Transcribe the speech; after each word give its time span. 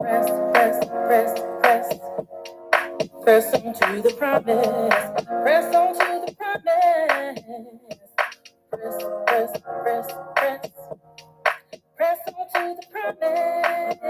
Press, 0.00 0.30
press, 0.52 0.78
press, 0.88 1.40
press. 1.60 1.88
Press 3.22 3.54
on 3.54 3.74
to 3.74 4.00
the 4.00 4.14
promise. 4.16 4.94
Press 5.42 5.74
on 5.74 5.92
to 5.92 6.24
the 6.24 6.34
promise. 6.36 7.40
Press, 8.70 8.96
press, 9.26 9.50
press, 9.82 10.06
press. 10.36 10.70
Press 11.96 12.18
on 12.28 12.46
to 12.48 12.60
the 12.80 12.86
promise. 12.90 14.00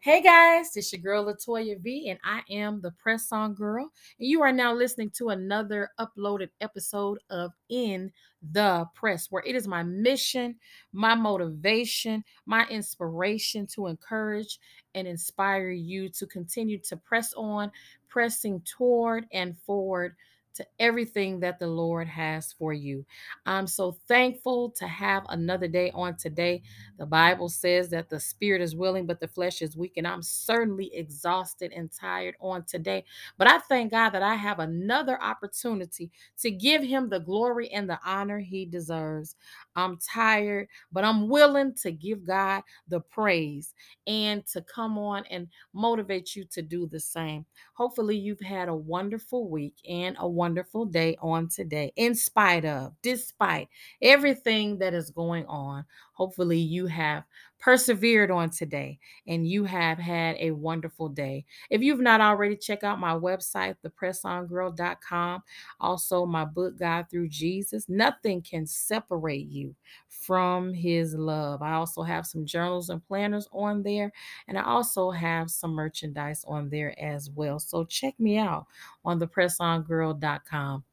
Hey 0.00 0.20
guys, 0.20 0.72
this 0.74 0.92
your 0.92 1.00
girl 1.00 1.24
Latoya 1.24 1.80
V, 1.80 2.10
and 2.10 2.18
I 2.22 2.42
am 2.50 2.82
the 2.82 2.90
Press 3.02 3.32
On 3.32 3.54
Girl. 3.54 3.90
And 4.18 4.28
you 4.28 4.42
are 4.42 4.52
now 4.52 4.74
listening 4.74 5.08
to 5.16 5.30
another 5.30 5.88
uploaded 5.98 6.50
episode 6.60 7.18
of 7.30 7.52
In 7.70 8.12
the 8.52 8.86
Press, 8.94 9.30
where 9.30 9.42
it 9.46 9.54
is 9.54 9.66
my 9.66 9.82
mission, 9.82 10.56
my 10.92 11.14
motivation, 11.14 12.24
my 12.46 12.66
inspiration 12.68 13.66
to 13.68 13.86
encourage 13.86 14.58
and 14.94 15.06
inspire 15.08 15.70
you 15.70 16.08
to 16.10 16.26
continue 16.26 16.78
to 16.78 16.96
press 16.96 17.32
on, 17.34 17.70
pressing 18.08 18.60
toward 18.60 19.26
and 19.32 19.56
forward 19.58 20.14
to 20.54 20.66
everything 20.78 21.40
that 21.40 21.58
the 21.58 21.66
Lord 21.66 22.08
has 22.08 22.52
for 22.52 22.72
you. 22.72 23.04
I'm 23.46 23.66
so 23.66 23.92
thankful 24.08 24.70
to 24.70 24.86
have 24.86 25.24
another 25.28 25.68
day 25.68 25.90
on 25.94 26.16
today. 26.16 26.62
The 26.98 27.06
Bible 27.06 27.48
says 27.48 27.88
that 27.90 28.08
the 28.08 28.20
spirit 28.20 28.62
is 28.62 28.76
willing, 28.76 29.06
but 29.06 29.20
the 29.20 29.28
flesh 29.28 29.62
is 29.62 29.76
weak. 29.76 29.94
And 29.96 30.06
I'm 30.06 30.22
certainly 30.22 30.94
exhausted 30.94 31.72
and 31.72 31.90
tired 31.92 32.36
on 32.40 32.64
today. 32.64 33.04
But 33.36 33.48
I 33.48 33.58
thank 33.58 33.90
God 33.90 34.10
that 34.10 34.22
I 34.22 34.34
have 34.34 34.60
another 34.60 35.20
opportunity 35.22 36.10
to 36.38 36.50
give 36.50 36.82
him 36.82 37.08
the 37.08 37.20
glory 37.20 37.70
and 37.70 37.88
the 37.88 37.98
honor 38.04 38.38
he 38.38 38.64
deserves. 38.64 39.36
I'm 39.76 39.98
tired, 39.98 40.68
but 40.92 41.04
I'm 41.04 41.28
willing 41.28 41.74
to 41.82 41.92
give 41.92 42.26
God 42.26 42.62
the 42.88 43.00
praise 43.00 43.74
and 44.06 44.46
to 44.48 44.62
come 44.62 44.98
on 44.98 45.24
and 45.30 45.48
motivate 45.72 46.34
you 46.36 46.44
to 46.52 46.62
do 46.62 46.86
the 46.86 47.00
same. 47.00 47.44
Hopefully, 47.74 48.16
you've 48.16 48.40
had 48.40 48.68
a 48.68 48.74
wonderful 48.74 49.48
week 49.48 49.74
and 49.88 50.16
a 50.18 50.28
wonderful 50.28 50.84
day 50.84 51.16
on 51.20 51.48
today, 51.48 51.92
in 51.96 52.14
spite 52.14 52.64
of, 52.64 52.92
despite 53.02 53.68
everything 54.02 54.78
that 54.78 54.94
is 54.94 55.10
going 55.10 55.46
on. 55.46 55.84
Hopefully, 56.12 56.58
you 56.58 56.86
have 56.86 57.24
persevered 57.64 58.30
on 58.30 58.50
today 58.50 58.98
and 59.26 59.48
you 59.48 59.64
have 59.64 59.96
had 59.96 60.36
a 60.38 60.50
wonderful 60.50 61.08
day. 61.08 61.46
If 61.70 61.80
you've 61.80 62.00
not 62.00 62.20
already, 62.20 62.56
check 62.56 62.84
out 62.84 63.00
my 63.00 63.14
website, 63.14 63.76
thepressongirl.com. 63.82 65.42
Also, 65.80 66.26
my 66.26 66.44
book, 66.44 66.78
God 66.78 67.06
Through 67.10 67.30
Jesus. 67.30 67.88
Nothing 67.88 68.42
can 68.42 68.66
separate 68.66 69.48
you 69.48 69.74
from 70.08 70.74
his 70.74 71.14
love. 71.14 71.62
I 71.62 71.72
also 71.72 72.02
have 72.02 72.26
some 72.26 72.44
journals 72.44 72.90
and 72.90 73.02
planners 73.06 73.48
on 73.50 73.82
there, 73.82 74.12
and 74.46 74.58
I 74.58 74.64
also 74.64 75.10
have 75.10 75.50
some 75.50 75.70
merchandise 75.72 76.44
on 76.46 76.68
there 76.68 76.94
as 77.02 77.30
well. 77.30 77.58
So 77.58 77.84
check 77.84 78.20
me 78.20 78.36
out 78.36 78.66
on 79.06 79.18
thepressongirl.com. 79.18 80.84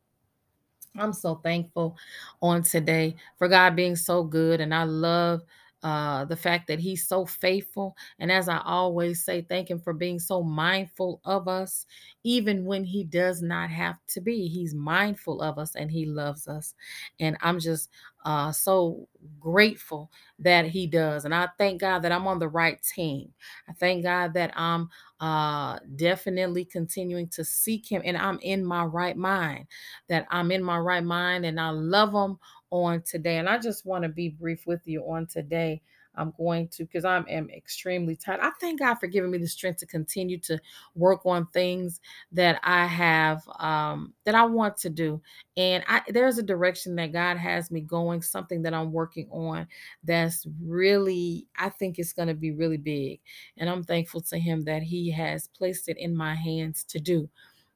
I'm 0.97 1.13
so 1.13 1.35
thankful 1.35 1.97
on 2.41 2.63
today 2.63 3.15
for 3.37 3.49
God 3.49 3.75
being 3.75 3.97
so 3.97 4.23
good, 4.23 4.61
and 4.61 4.73
I 4.73 4.83
love 4.83 5.41
uh, 5.83 6.25
the 6.25 6.35
fact 6.35 6.67
that 6.67 6.79
He's 6.79 7.07
so 7.07 7.25
faithful. 7.25 7.95
And 8.19 8.31
as 8.31 8.47
I 8.47 8.61
always 8.65 9.23
say, 9.23 9.41
thank 9.41 9.69
Him 9.69 9.79
for 9.79 9.93
being 9.93 10.19
so 10.19 10.43
mindful 10.43 11.21
of 11.25 11.47
us, 11.47 11.85
even 12.23 12.65
when 12.65 12.83
He 12.83 13.03
does 13.03 13.41
not 13.41 13.69
have 13.69 13.97
to 14.09 14.21
be. 14.21 14.47
He's 14.47 14.73
mindful 14.73 15.41
of 15.41 15.57
us 15.57 15.75
and 15.75 15.91
He 15.91 16.05
loves 16.05 16.47
us. 16.47 16.75
And 17.19 17.37
I'm 17.41 17.59
just 17.59 17.89
uh, 18.25 18.51
so 18.51 19.07
grateful 19.39 20.11
that 20.39 20.65
He 20.65 20.85
does. 20.85 21.25
And 21.25 21.33
I 21.33 21.49
thank 21.57 21.81
God 21.81 21.99
that 22.03 22.11
I'm 22.11 22.27
on 22.27 22.39
the 22.39 22.49
right 22.49 22.81
team. 22.81 23.33
I 23.67 23.73
thank 23.73 24.03
God 24.03 24.33
that 24.35 24.51
I'm 24.55 24.89
uh, 25.19 25.79
definitely 25.95 26.65
continuing 26.65 27.27
to 27.29 27.43
seek 27.43 27.91
Him 27.91 28.01
and 28.05 28.17
I'm 28.17 28.39
in 28.39 28.63
my 28.63 28.83
right 28.83 29.17
mind, 29.17 29.67
that 30.09 30.27
I'm 30.29 30.51
in 30.51 30.63
my 30.63 30.77
right 30.77 31.03
mind 31.03 31.45
and 31.45 31.59
I 31.59 31.69
love 31.69 32.13
Him 32.13 32.37
on 32.71 33.01
today. 33.03 33.37
And 33.37 33.47
I 33.47 33.59
just 33.59 33.85
want 33.85 34.03
to 34.03 34.09
be 34.09 34.29
brief 34.29 34.65
with 34.65 34.87
you 34.87 35.01
on 35.03 35.27
today. 35.27 35.81
I'm 36.15 36.33
going 36.37 36.67
to 36.69 36.83
because 36.83 37.05
I 37.05 37.17
am 37.29 37.49
extremely 37.49 38.15
tired. 38.15 38.41
I 38.41 38.51
thank 38.59 38.79
God 38.79 38.95
for 38.95 39.07
giving 39.07 39.31
me 39.31 39.37
the 39.37 39.47
strength 39.47 39.79
to 39.79 39.85
continue 39.85 40.37
to 40.39 40.59
work 40.95 41.25
on 41.25 41.47
things 41.47 42.01
that 42.33 42.59
I 42.63 42.85
have 42.85 43.41
um, 43.59 44.13
that 44.25 44.35
I 44.35 44.45
want 44.45 44.77
to 44.77 44.89
do. 44.89 45.21
And 45.55 45.83
I, 45.87 46.01
there's 46.09 46.37
a 46.37 46.43
direction 46.43 46.95
that 46.95 47.13
God 47.13 47.37
has 47.37 47.71
me 47.71 47.81
going, 47.81 48.21
something 48.21 48.61
that 48.63 48.73
I'm 48.73 48.91
working 48.91 49.29
on 49.31 49.67
that's 50.03 50.45
really, 50.61 51.47
I 51.57 51.69
think 51.69 51.97
it's 51.97 52.13
going 52.13 52.27
to 52.27 52.33
be 52.33 52.51
really 52.51 52.77
big. 52.77 53.21
And 53.57 53.69
I'm 53.69 53.83
thankful 53.83 54.21
to 54.21 54.37
Him 54.37 54.63
that 54.65 54.83
He 54.83 55.11
has 55.11 55.47
placed 55.47 55.87
it 55.87 55.97
in 55.97 56.15
my 56.15 56.35
hands 56.35 56.83
to 56.89 56.99
do. 56.99 57.29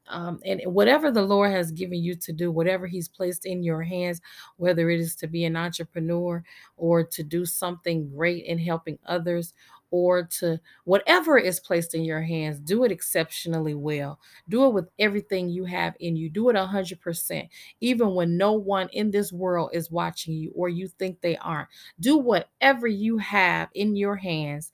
Um, 0.08 0.40
and 0.46 0.62
whatever 0.66 1.12
the 1.12 1.24
Lord 1.24 1.52
has 1.52 1.72
given 1.72 2.02
you 2.02 2.16
to 2.16 2.34
do, 2.34 2.52
whatever 2.52 2.88
He's 2.88 3.08
placed 3.08 3.46
in 3.46 3.64
your 3.64 3.82
hands, 3.82 4.22
whether 4.58 4.90
it 4.90 5.00
is 5.00 5.16
to 5.16 5.28
be 5.28 5.46
an 5.46 5.56
entrepreneur 5.56 6.44
or 6.78 7.04
to 7.04 7.24
do 7.24 7.46
something 7.46 8.10
great 8.10 8.46
in 8.46 8.58
helping 8.58 9.00
others, 9.06 9.54
or 9.92 10.24
to 10.24 10.60
whatever 10.84 11.38
is 11.38 11.60
placed 11.60 11.96
in 11.96 12.04
your 12.04 12.22
hands, 12.22 12.60
do 12.60 12.84
it 12.84 12.92
exceptionally 12.92 13.76
well. 13.76 14.20
Do 14.50 14.66
it 14.66 14.74
with 14.74 14.90
everything 15.00 15.50
you 15.50 15.64
have 15.66 15.96
in 16.00 16.18
you. 16.18 16.30
Do 16.30 16.50
it 16.50 16.56
100%, 16.56 17.48
even 17.80 18.14
when 18.14 18.36
no 18.36 18.54
one 18.54 18.90
in 18.90 19.12
this 19.12 19.32
world 19.32 19.70
is 19.74 19.92
watching 19.92 20.34
you 20.34 20.52
or 20.56 20.70
you 20.70 20.88
think 20.88 21.22
they 21.22 21.38
aren't. 21.38 21.70
Do 22.00 22.18
whatever 22.18 22.88
you 22.88 23.18
have 23.20 23.70
in 23.74 23.96
your 23.96 24.18
hands 24.18 24.72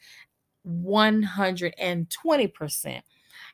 120%. 0.68 3.02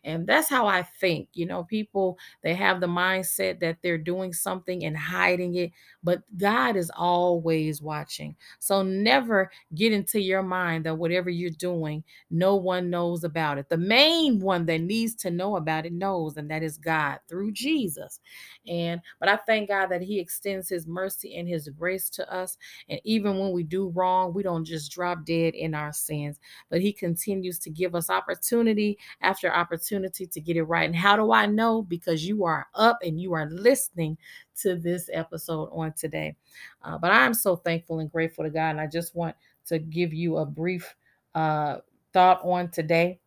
And 0.04 0.28
that's 0.28 0.50
how 0.50 0.68
I 0.68 0.84
think. 0.84 1.30
You 1.34 1.46
know, 1.46 1.64
people, 1.64 2.18
they 2.44 2.54
have 2.56 2.80
the 2.80 2.88
mindset 2.88 3.60
that 3.60 3.78
they're 3.82 3.98
doing 3.98 4.34
something 4.34 4.86
and 4.86 4.96
hiding 4.96 5.56
it, 5.56 5.72
but 6.04 6.22
God 6.38 6.76
is 6.76 6.92
always 6.96 7.82
watching. 7.82 8.36
So 8.60 8.84
never 8.84 9.52
get 9.76 9.94
into 9.94 10.22
your 10.22 10.44
mind 10.44 10.86
that 10.86 10.98
whatever 10.98 11.30
you're 11.30 11.50
doing, 11.52 12.04
no 12.30 12.56
one 12.56 12.90
knows 12.90 13.24
about 13.24 13.58
it. 13.58 13.70
The 13.70 13.78
main 13.78 14.40
one 14.40 14.66
that 14.68 14.82
needs 14.82 15.16
to 15.16 15.32
know 15.32 15.58
about 15.58 15.86
it 15.86 15.94
knows, 15.94 16.38
and 16.38 16.50
that 16.52 16.64
is 16.64 16.78
God 16.78 17.20
through 17.28 17.52
Jesus. 17.52 18.20
And, 18.68 19.02
but 19.20 19.30
I 19.30 19.38
thank 19.38 19.70
God 19.70 19.88
that 19.88 20.02
He 20.02 20.20
extends 20.20 20.70
His 20.70 20.88
mercy 20.88 21.38
and 21.38 21.48
His 21.48 21.70
grace 21.70 22.10
to 22.12 22.34
us. 22.34 22.58
And 22.90 23.00
even 23.04 23.40
when 23.40 23.52
we 23.52 23.64
do 23.64 23.90
wrong, 23.90 24.34
we 24.34 24.44
don't 24.44 24.66
just 24.66 24.92
drop 24.92 25.26
dead 25.26 25.56
in 25.56 25.74
our 25.74 25.94
sins, 25.94 26.40
but 26.70 26.82
He 26.82 26.94
continues 26.94 27.60
to 27.60 27.70
give 27.70 27.96
us 27.96 28.10
opportunity 28.10 28.98
after 29.22 29.54
opportunity 29.54 29.87
to 29.88 30.42
get 30.42 30.58
it 30.58 30.64
right. 30.64 30.86
And 30.86 30.96
how 30.96 31.16
do 31.16 31.32
I 31.32 31.46
know? 31.46 31.82
Because 31.82 32.26
you 32.26 32.44
are 32.46 32.68
up 32.76 33.00
and 33.04 33.20
you 33.20 33.34
are 33.34 33.50
listening 33.50 34.18
to 34.62 34.76
this 34.76 35.10
episode 35.14 35.70
on 35.72 35.94
today. 35.94 36.36
Uh, 36.84 36.98
but 36.98 37.12
I'm 37.12 37.34
so 37.34 37.56
thankful 37.56 38.00
and 38.00 38.12
grateful 38.12 38.44
to 38.44 38.50
God. 38.50 38.72
And 38.72 38.82
I 38.82 38.88
just 38.88 39.16
want 39.16 39.36
to 39.68 39.80
give 39.80 40.14
you 40.14 40.38
a 40.38 40.46
brief 40.46 40.96
uh, 41.36 41.78
thought 42.14 42.42
on 42.44 42.70
today. 42.70 43.20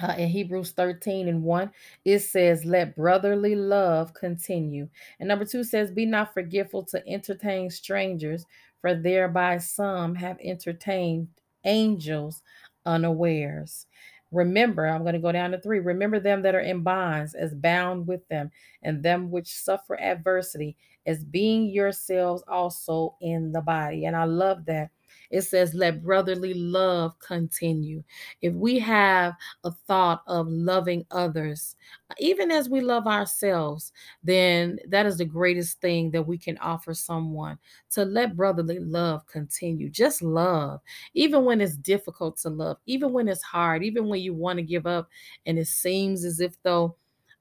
Uh, 0.00 0.14
in 0.16 0.28
Hebrews 0.28 0.70
13 0.70 1.26
and 1.26 1.42
1, 1.42 1.70
it 2.04 2.20
says, 2.20 2.64
Let 2.64 2.94
brotherly 2.94 3.56
love 3.56 4.14
continue. 4.14 4.88
And 5.18 5.28
number 5.28 5.44
two 5.44 5.64
says, 5.64 5.90
Be 5.90 6.06
not 6.06 6.32
forgetful 6.32 6.84
to 6.84 7.06
entertain 7.08 7.70
strangers, 7.70 8.46
for 8.80 8.94
thereby 8.94 9.58
some 9.58 10.14
have 10.14 10.38
entertained 10.42 11.26
angels 11.64 12.42
unawares. 12.86 13.86
Remember, 14.32 14.86
I'm 14.86 15.02
going 15.02 15.14
to 15.14 15.18
go 15.20 15.32
down 15.32 15.50
to 15.52 15.60
three. 15.60 15.80
Remember 15.80 16.20
them 16.20 16.42
that 16.42 16.54
are 16.54 16.60
in 16.60 16.82
bonds 16.82 17.34
as 17.34 17.54
bound 17.54 18.06
with 18.06 18.26
them, 18.28 18.50
and 18.82 19.02
them 19.02 19.30
which 19.30 19.52
suffer 19.52 19.98
adversity 20.00 20.76
as 21.06 21.24
being 21.24 21.66
yourselves 21.66 22.42
also 22.46 23.16
in 23.20 23.52
the 23.52 23.60
body. 23.60 24.04
And 24.04 24.16
I 24.16 24.24
love 24.24 24.66
that 24.66 24.90
it 25.30 25.42
says, 25.42 25.74
let 25.74 26.02
brotherly 26.02 26.54
love 26.54 27.18
continue. 27.20 28.02
If 28.42 28.54
we 28.54 28.78
have 28.80 29.34
a 29.64 29.70
thought 29.70 30.22
of 30.26 30.48
loving 30.48 31.06
others, 31.10 31.76
even 32.18 32.50
as 32.50 32.68
we 32.68 32.80
love 32.80 33.06
ourselves, 33.06 33.92
then 34.24 34.78
that 34.88 35.06
is 35.06 35.18
the 35.18 35.24
greatest 35.24 35.80
thing 35.80 36.10
that 36.10 36.26
we 36.26 36.36
can 36.36 36.58
offer 36.58 36.94
someone 36.94 37.58
to 37.90 38.04
let 38.04 38.36
brotherly 38.36 38.80
love 38.80 39.26
continue. 39.26 39.88
Just 39.88 40.22
love, 40.22 40.80
even 41.14 41.44
when 41.44 41.60
it's 41.60 41.76
difficult 41.76 42.36
to 42.38 42.50
love, 42.50 42.78
even 42.86 43.12
when 43.12 43.28
it's 43.28 43.42
hard, 43.42 43.84
even 43.84 44.08
when 44.08 44.20
you 44.20 44.34
want 44.34 44.58
to 44.58 44.62
give 44.62 44.86
up 44.86 45.08
and 45.46 45.58
it 45.58 45.68
seems 45.68 46.24
as 46.24 46.40
if 46.40 46.60
though 46.62 46.96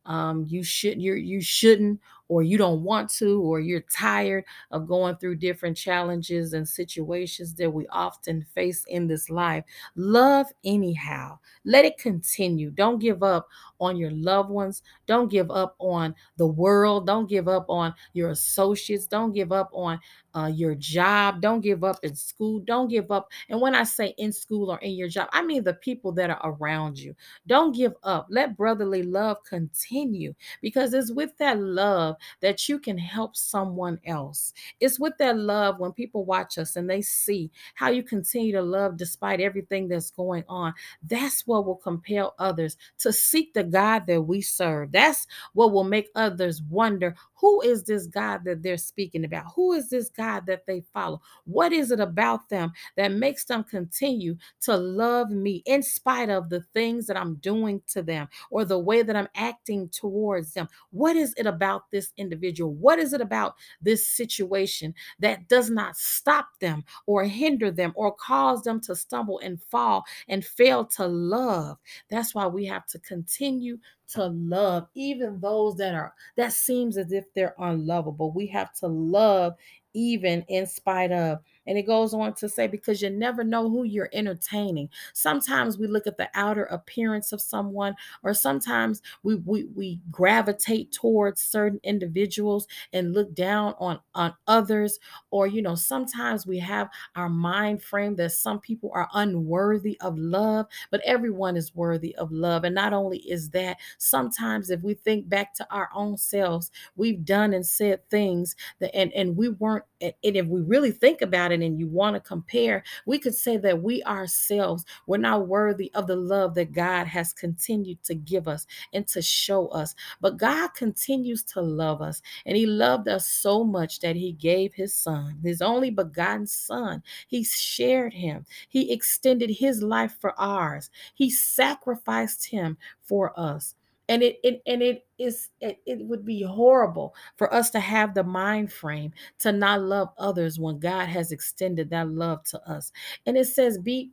um, 0.05 0.45
you 0.47 0.63
should 0.63 1.01
you 1.01 1.13
you 1.13 1.41
shouldn't 1.41 1.99
or 2.29 2.43
you 2.43 2.57
don't 2.57 2.83
want 2.83 3.09
to, 3.09 3.41
or 3.41 3.59
you're 3.59 3.83
tired 3.93 4.45
of 4.71 4.87
going 4.87 5.17
through 5.17 5.35
different 5.35 5.75
challenges 5.75 6.53
and 6.53 6.67
situations 6.67 7.53
that 7.55 7.69
we 7.69 7.85
often 7.87 8.45
face 8.55 8.85
in 8.87 9.07
this 9.07 9.29
life, 9.29 9.65
love 9.95 10.45
anyhow. 10.63 11.37
Let 11.65 11.85
it 11.85 11.97
continue. 11.97 12.69
Don't 12.69 12.99
give 12.99 13.23
up 13.23 13.47
on 13.79 13.97
your 13.97 14.11
loved 14.11 14.49
ones. 14.49 14.83
Don't 15.07 15.29
give 15.29 15.49
up 15.51 15.75
on 15.79 16.15
the 16.37 16.47
world. 16.47 17.07
Don't 17.07 17.27
give 17.27 17.47
up 17.47 17.65
on 17.69 17.93
your 18.13 18.29
associates. 18.29 19.07
Don't 19.07 19.33
give 19.33 19.51
up 19.51 19.69
on 19.73 19.99
uh, 20.35 20.51
your 20.53 20.75
job. 20.75 21.41
Don't 21.41 21.61
give 21.61 21.83
up 21.83 21.97
in 22.03 22.15
school. 22.15 22.59
Don't 22.59 22.89
give 22.89 23.11
up. 23.11 23.29
And 23.49 23.59
when 23.59 23.73
I 23.75 23.83
say 23.83 24.13
in 24.17 24.31
school 24.31 24.71
or 24.71 24.77
in 24.79 24.91
your 24.91 25.07
job, 25.07 25.29
I 25.31 25.41
mean 25.41 25.63
the 25.63 25.73
people 25.73 26.11
that 26.13 26.29
are 26.29 26.55
around 26.59 26.99
you. 26.99 27.15
Don't 27.47 27.75
give 27.75 27.93
up. 28.03 28.27
Let 28.29 28.55
brotherly 28.57 29.03
love 29.03 29.37
continue 29.43 30.33
because 30.61 30.93
it's 30.93 31.11
with 31.11 31.35
that 31.37 31.59
love 31.59 32.15
that 32.41 32.67
you 32.69 32.79
can 32.79 32.97
help 32.97 33.35
someone 33.35 33.99
else. 34.05 34.53
It's 34.79 34.99
with 34.99 35.17
that 35.19 35.37
love 35.37 35.79
when 35.79 35.91
people 35.93 36.25
watch 36.25 36.57
us 36.57 36.75
and 36.75 36.89
they 36.89 37.01
see 37.01 37.51
how 37.75 37.89
you 37.89 38.03
continue 38.03 38.51
to 38.53 38.61
love 38.61 38.97
despite 38.97 39.41
everything 39.41 39.87
that's 39.87 40.11
going 40.11 40.43
on. 40.47 40.73
That's 41.03 41.45
what 41.47 41.65
will 41.65 41.75
compel 41.75 42.35
others 42.39 42.77
to 42.99 43.13
seek 43.13 43.53
the 43.53 43.63
God 43.63 44.07
that 44.07 44.21
we 44.21 44.41
serve. 44.41 44.91
That's 44.91 45.27
what 45.53 45.71
will 45.71 45.83
make 45.83 46.09
others 46.15 46.61
wonder 46.61 47.15
who 47.39 47.61
is 47.61 47.83
this 47.83 48.07
God 48.07 48.41
that 48.45 48.63
they're 48.63 48.77
speaking 48.77 49.23
about? 49.23 49.45
Who 49.55 49.73
is 49.73 49.89
this 49.89 50.09
God 50.09 50.45
that 50.47 50.65
they 50.65 50.83
follow? 50.93 51.21
What 51.45 51.71
is 51.71 51.91
it 51.91 51.99
about 51.99 52.49
them 52.49 52.73
that 52.97 53.11
makes 53.11 53.45
them 53.45 53.63
continue 53.63 54.35
to 54.61 54.75
love 54.75 55.29
me 55.29 55.63
in 55.65 55.81
spite 55.81 56.29
of 56.29 56.49
the 56.49 56.61
things 56.73 57.07
that 57.07 57.17
I'm 57.17 57.35
doing 57.35 57.81
to 57.87 58.01
them 58.01 58.27
or 58.51 58.65
the 58.65 58.79
way 58.79 59.03
that 59.03 59.15
I'm 59.15 59.29
acting 59.35 59.89
towards 59.89 60.53
them? 60.53 60.67
What 60.91 61.15
is 61.15 61.33
it 61.37 61.45
about 61.45 61.89
this 61.91 62.11
individual? 62.17 62.73
What 62.73 62.99
is 62.99 63.13
it 63.13 63.21
about 63.21 63.55
this 63.81 64.07
situation 64.07 64.93
that 65.19 65.47
does 65.47 65.69
not 65.69 65.95
stop 65.95 66.47
them 66.59 66.83
or 67.05 67.23
hinder 67.23 67.71
them 67.71 67.93
or 67.95 68.13
cause 68.13 68.63
them 68.63 68.81
to 68.81 68.95
stumble 68.95 69.39
and 69.39 69.61
fall 69.61 70.03
and 70.27 70.43
fail 70.43 70.83
to 70.85 71.07
love? 71.07 71.77
That's 72.09 72.35
why 72.35 72.47
we 72.47 72.65
have 72.65 72.85
to 72.87 72.99
continue 72.99 73.77
to 74.09 74.27
love 74.27 74.87
even 74.95 75.39
those 75.39 75.75
that 75.77 75.93
are 75.93 76.13
that 76.35 76.53
seems 76.53 76.97
as 76.97 77.11
if 77.11 77.25
they're 77.33 77.55
unlovable. 77.59 78.31
We 78.31 78.47
have 78.47 78.73
to 78.75 78.87
love 78.87 79.55
even 79.93 80.43
in 80.47 80.67
spite 80.67 81.11
of. 81.11 81.39
And 81.67 81.77
it 81.77 81.83
goes 81.83 82.15
on 82.15 82.33
to 82.35 82.49
say, 82.49 82.65
because 82.65 82.99
you 82.99 83.11
never 83.11 83.43
know 83.43 83.69
who 83.69 83.83
you're 83.83 84.09
entertaining. 84.11 84.89
Sometimes 85.13 85.77
we 85.77 85.85
look 85.85 86.07
at 86.07 86.17
the 86.17 86.27
outer 86.33 86.63
appearance 86.65 87.31
of 87.31 87.41
someone, 87.41 87.95
or 88.23 88.33
sometimes 88.33 89.01
we 89.21 89.35
we, 89.35 89.65
we 89.75 89.99
gravitate 90.09 90.91
towards 90.91 91.41
certain 91.41 91.79
individuals 91.83 92.67
and 92.91 93.13
look 93.13 93.35
down 93.35 93.75
on 93.79 93.99
on 94.15 94.33
others, 94.47 94.99
or 95.29 95.45
you 95.45 95.61
know, 95.61 95.75
sometimes 95.75 96.47
we 96.47 96.57
have 96.57 96.89
our 97.15 97.29
mind 97.29 97.83
frame 97.83 98.15
that 98.15 98.31
some 98.31 98.59
people 98.59 98.91
are 98.95 99.07
unworthy 99.13 99.99
of 100.01 100.17
love, 100.17 100.65
but 100.89 101.01
everyone 101.05 101.55
is 101.55 101.75
worthy 101.75 102.15
of 102.15 102.31
love. 102.31 102.63
And 102.63 102.73
not 102.73 102.93
only 102.93 103.19
is 103.19 103.49
that, 103.51 103.77
sometimes 103.99 104.69
if 104.71 104.81
we 104.81 104.95
think 104.95 105.29
back 105.29 105.53
to 105.55 105.67
our 105.71 105.89
own 105.93 106.17
selves, 106.17 106.71
we've 106.95 107.23
done 107.23 107.53
and 107.53 107.65
said 107.65 108.07
things 108.09 108.55
that 108.79 108.95
and, 108.95 109.13
and 109.13 109.37
we 109.37 109.49
weren't 109.49 109.78
and 110.01 110.13
if 110.21 110.45
we 110.45 110.61
really 110.61 110.91
think 110.91 111.21
about 111.21 111.51
it 111.51 111.61
and 111.61 111.79
you 111.79 111.87
want 111.87 112.15
to 112.15 112.19
compare, 112.19 112.83
we 113.05 113.19
could 113.19 113.35
say 113.35 113.57
that 113.57 113.81
we 113.81 114.03
ourselves 114.03 114.85
were 115.07 115.17
not 115.17 115.47
worthy 115.47 115.91
of 115.93 116.07
the 116.07 116.15
love 116.15 116.55
that 116.55 116.71
God 116.71 117.07
has 117.07 117.33
continued 117.33 118.03
to 118.03 118.15
give 118.15 118.47
us 118.47 118.65
and 118.93 119.07
to 119.07 119.21
show 119.21 119.67
us. 119.67 119.95
But 120.21 120.37
God 120.37 120.73
continues 120.73 121.43
to 121.43 121.61
love 121.61 122.01
us, 122.01 122.21
and 122.45 122.55
He 122.55 122.65
loved 122.65 123.07
us 123.07 123.27
so 123.27 123.63
much 123.63 123.99
that 123.99 124.15
He 124.15 124.31
gave 124.31 124.73
His 124.73 124.93
Son, 124.93 125.39
His 125.43 125.61
only 125.61 125.89
begotten 125.89 126.47
Son. 126.47 127.03
He 127.27 127.43
shared 127.43 128.13
Him, 128.13 128.45
He 128.69 128.91
extended 128.91 129.49
His 129.49 129.81
life 129.81 130.15
for 130.19 130.39
ours, 130.39 130.89
He 131.15 131.29
sacrificed 131.29 132.45
Him 132.47 132.77
for 133.03 133.37
us 133.39 133.75
and 134.09 134.23
it, 134.23 134.39
it 134.43 134.61
and 134.67 134.81
it 134.81 135.07
is 135.17 135.49
it, 135.61 135.79
it 135.85 135.99
would 136.05 136.25
be 136.25 136.43
horrible 136.43 137.15
for 137.37 137.53
us 137.53 137.69
to 137.71 137.79
have 137.79 138.13
the 138.13 138.23
mind 138.23 138.73
frame 138.73 139.13
to 139.39 139.51
not 139.53 139.81
love 139.81 140.09
others 140.17 140.59
when 140.59 140.79
god 140.79 141.07
has 141.07 141.31
extended 141.31 141.89
that 141.91 142.09
love 142.09 142.43
to 142.43 142.59
us. 142.69 142.91
And 143.25 143.37
it 143.37 143.45
says 143.47 143.77
be 143.77 144.11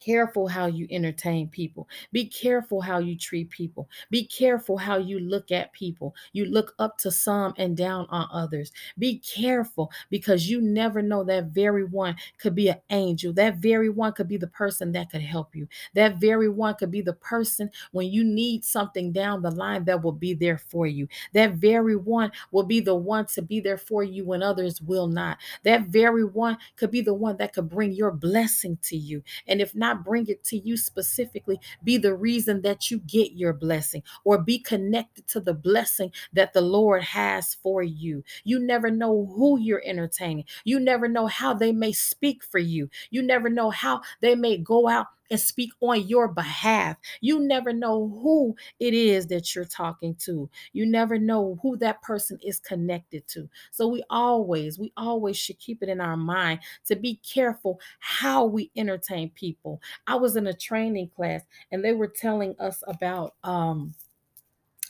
careful 0.00 0.48
how 0.48 0.66
you 0.66 0.86
entertain 0.90 1.48
people. 1.48 1.88
Be 2.12 2.26
careful 2.26 2.80
how 2.80 2.98
you 2.98 3.16
treat 3.16 3.50
people. 3.50 3.88
Be 4.10 4.24
careful 4.24 4.76
how 4.76 4.96
you 4.96 5.18
look 5.20 5.50
at 5.52 5.72
people. 5.72 6.14
You 6.32 6.46
look 6.46 6.74
up 6.78 6.98
to 6.98 7.10
some 7.10 7.54
and 7.56 7.76
down 7.76 8.06
on 8.10 8.28
others. 8.32 8.72
Be 8.98 9.18
careful 9.18 9.90
because 10.10 10.48
you 10.48 10.60
never 10.60 11.02
know 11.02 11.24
that 11.24 11.46
very 11.46 11.84
one 11.84 12.16
could 12.38 12.54
be 12.54 12.68
an 12.68 12.80
angel. 12.90 13.32
That 13.32 13.56
very 13.56 13.88
one 13.88 14.12
could 14.12 14.28
be 14.28 14.36
the 14.36 14.46
person 14.46 14.92
that 14.92 15.10
could 15.10 15.22
help 15.22 15.54
you. 15.54 15.68
That 15.94 16.18
very 16.18 16.48
one 16.48 16.74
could 16.74 16.90
be 16.90 17.02
the 17.02 17.12
person 17.14 17.70
when 17.92 18.10
you 18.10 18.24
need 18.24 18.64
something 18.64 19.12
down 19.12 19.42
the 19.42 19.50
line 19.50 19.84
that 19.84 20.02
will 20.02 20.12
be 20.12 20.34
there 20.34 20.58
for 20.58 20.86
you. 20.86 21.08
That 21.32 21.54
very 21.54 21.96
one 21.96 22.32
will 22.50 22.64
be 22.64 22.80
the 22.80 22.94
one 22.94 23.26
to 23.26 23.42
be 23.42 23.60
there 23.60 23.78
for 23.78 24.02
you 24.02 24.24
when 24.24 24.42
others 24.42 24.80
will 24.80 25.06
not. 25.06 25.38
That 25.62 25.86
very 25.86 26.24
one 26.24 26.58
could 26.76 26.90
be 26.90 27.00
the 27.00 27.14
one 27.14 27.36
that 27.38 27.52
could 27.52 27.68
bring 27.68 27.92
your 27.92 28.10
blessing 28.10 28.78
to 28.82 28.96
you. 28.96 29.22
And 29.46 29.60
if 29.60 29.74
not, 29.74 29.85
bring 29.94 30.26
it 30.28 30.44
to 30.44 30.56
you 30.56 30.76
specifically, 30.76 31.60
be 31.84 31.96
the 31.96 32.14
reason 32.14 32.62
that 32.62 32.90
you 32.90 32.98
get 33.00 33.32
your 33.32 33.52
blessing 33.52 34.02
or 34.24 34.38
be 34.38 34.58
connected 34.58 35.26
to 35.28 35.40
the 35.40 35.54
blessing 35.54 36.12
that 36.32 36.52
the 36.52 36.60
Lord 36.60 37.02
has 37.02 37.54
for 37.54 37.82
you. 37.82 38.22
You 38.44 38.58
never 38.58 38.90
know 38.90 39.26
who 39.36 39.58
you're 39.58 39.82
entertaining. 39.84 40.44
You 40.64 40.80
never 40.80 41.08
know 41.08 41.26
how 41.26 41.54
they 41.54 41.72
may 41.72 41.92
speak 41.92 42.42
for 42.44 42.58
you. 42.58 42.88
You 43.10 43.22
never 43.22 43.48
know 43.48 43.70
how 43.70 44.02
they 44.20 44.34
may 44.34 44.58
go 44.58 44.88
out 44.88 45.06
and 45.30 45.40
speak 45.40 45.70
on 45.80 46.06
your 46.06 46.28
behalf. 46.28 46.96
You 47.20 47.40
never 47.40 47.72
know 47.72 48.08
who 48.22 48.56
it 48.80 48.94
is 48.94 49.26
that 49.28 49.54
you're 49.54 49.64
talking 49.64 50.14
to. 50.16 50.48
You 50.72 50.86
never 50.86 51.18
know 51.18 51.58
who 51.62 51.76
that 51.78 52.02
person 52.02 52.38
is 52.42 52.58
connected 52.60 53.26
to. 53.28 53.48
So 53.70 53.88
we 53.88 54.02
always, 54.10 54.78
we 54.78 54.92
always 54.96 55.36
should 55.36 55.58
keep 55.58 55.82
it 55.82 55.88
in 55.88 56.00
our 56.00 56.16
mind 56.16 56.60
to 56.86 56.96
be 56.96 57.16
careful 57.16 57.80
how 58.00 58.44
we 58.44 58.70
entertain 58.76 59.30
people. 59.30 59.80
I 60.06 60.16
was 60.16 60.36
in 60.36 60.46
a 60.46 60.54
training 60.54 61.10
class 61.14 61.42
and 61.70 61.84
they 61.84 61.92
were 61.92 62.08
telling 62.08 62.54
us 62.58 62.82
about 62.86 63.34
um 63.44 63.94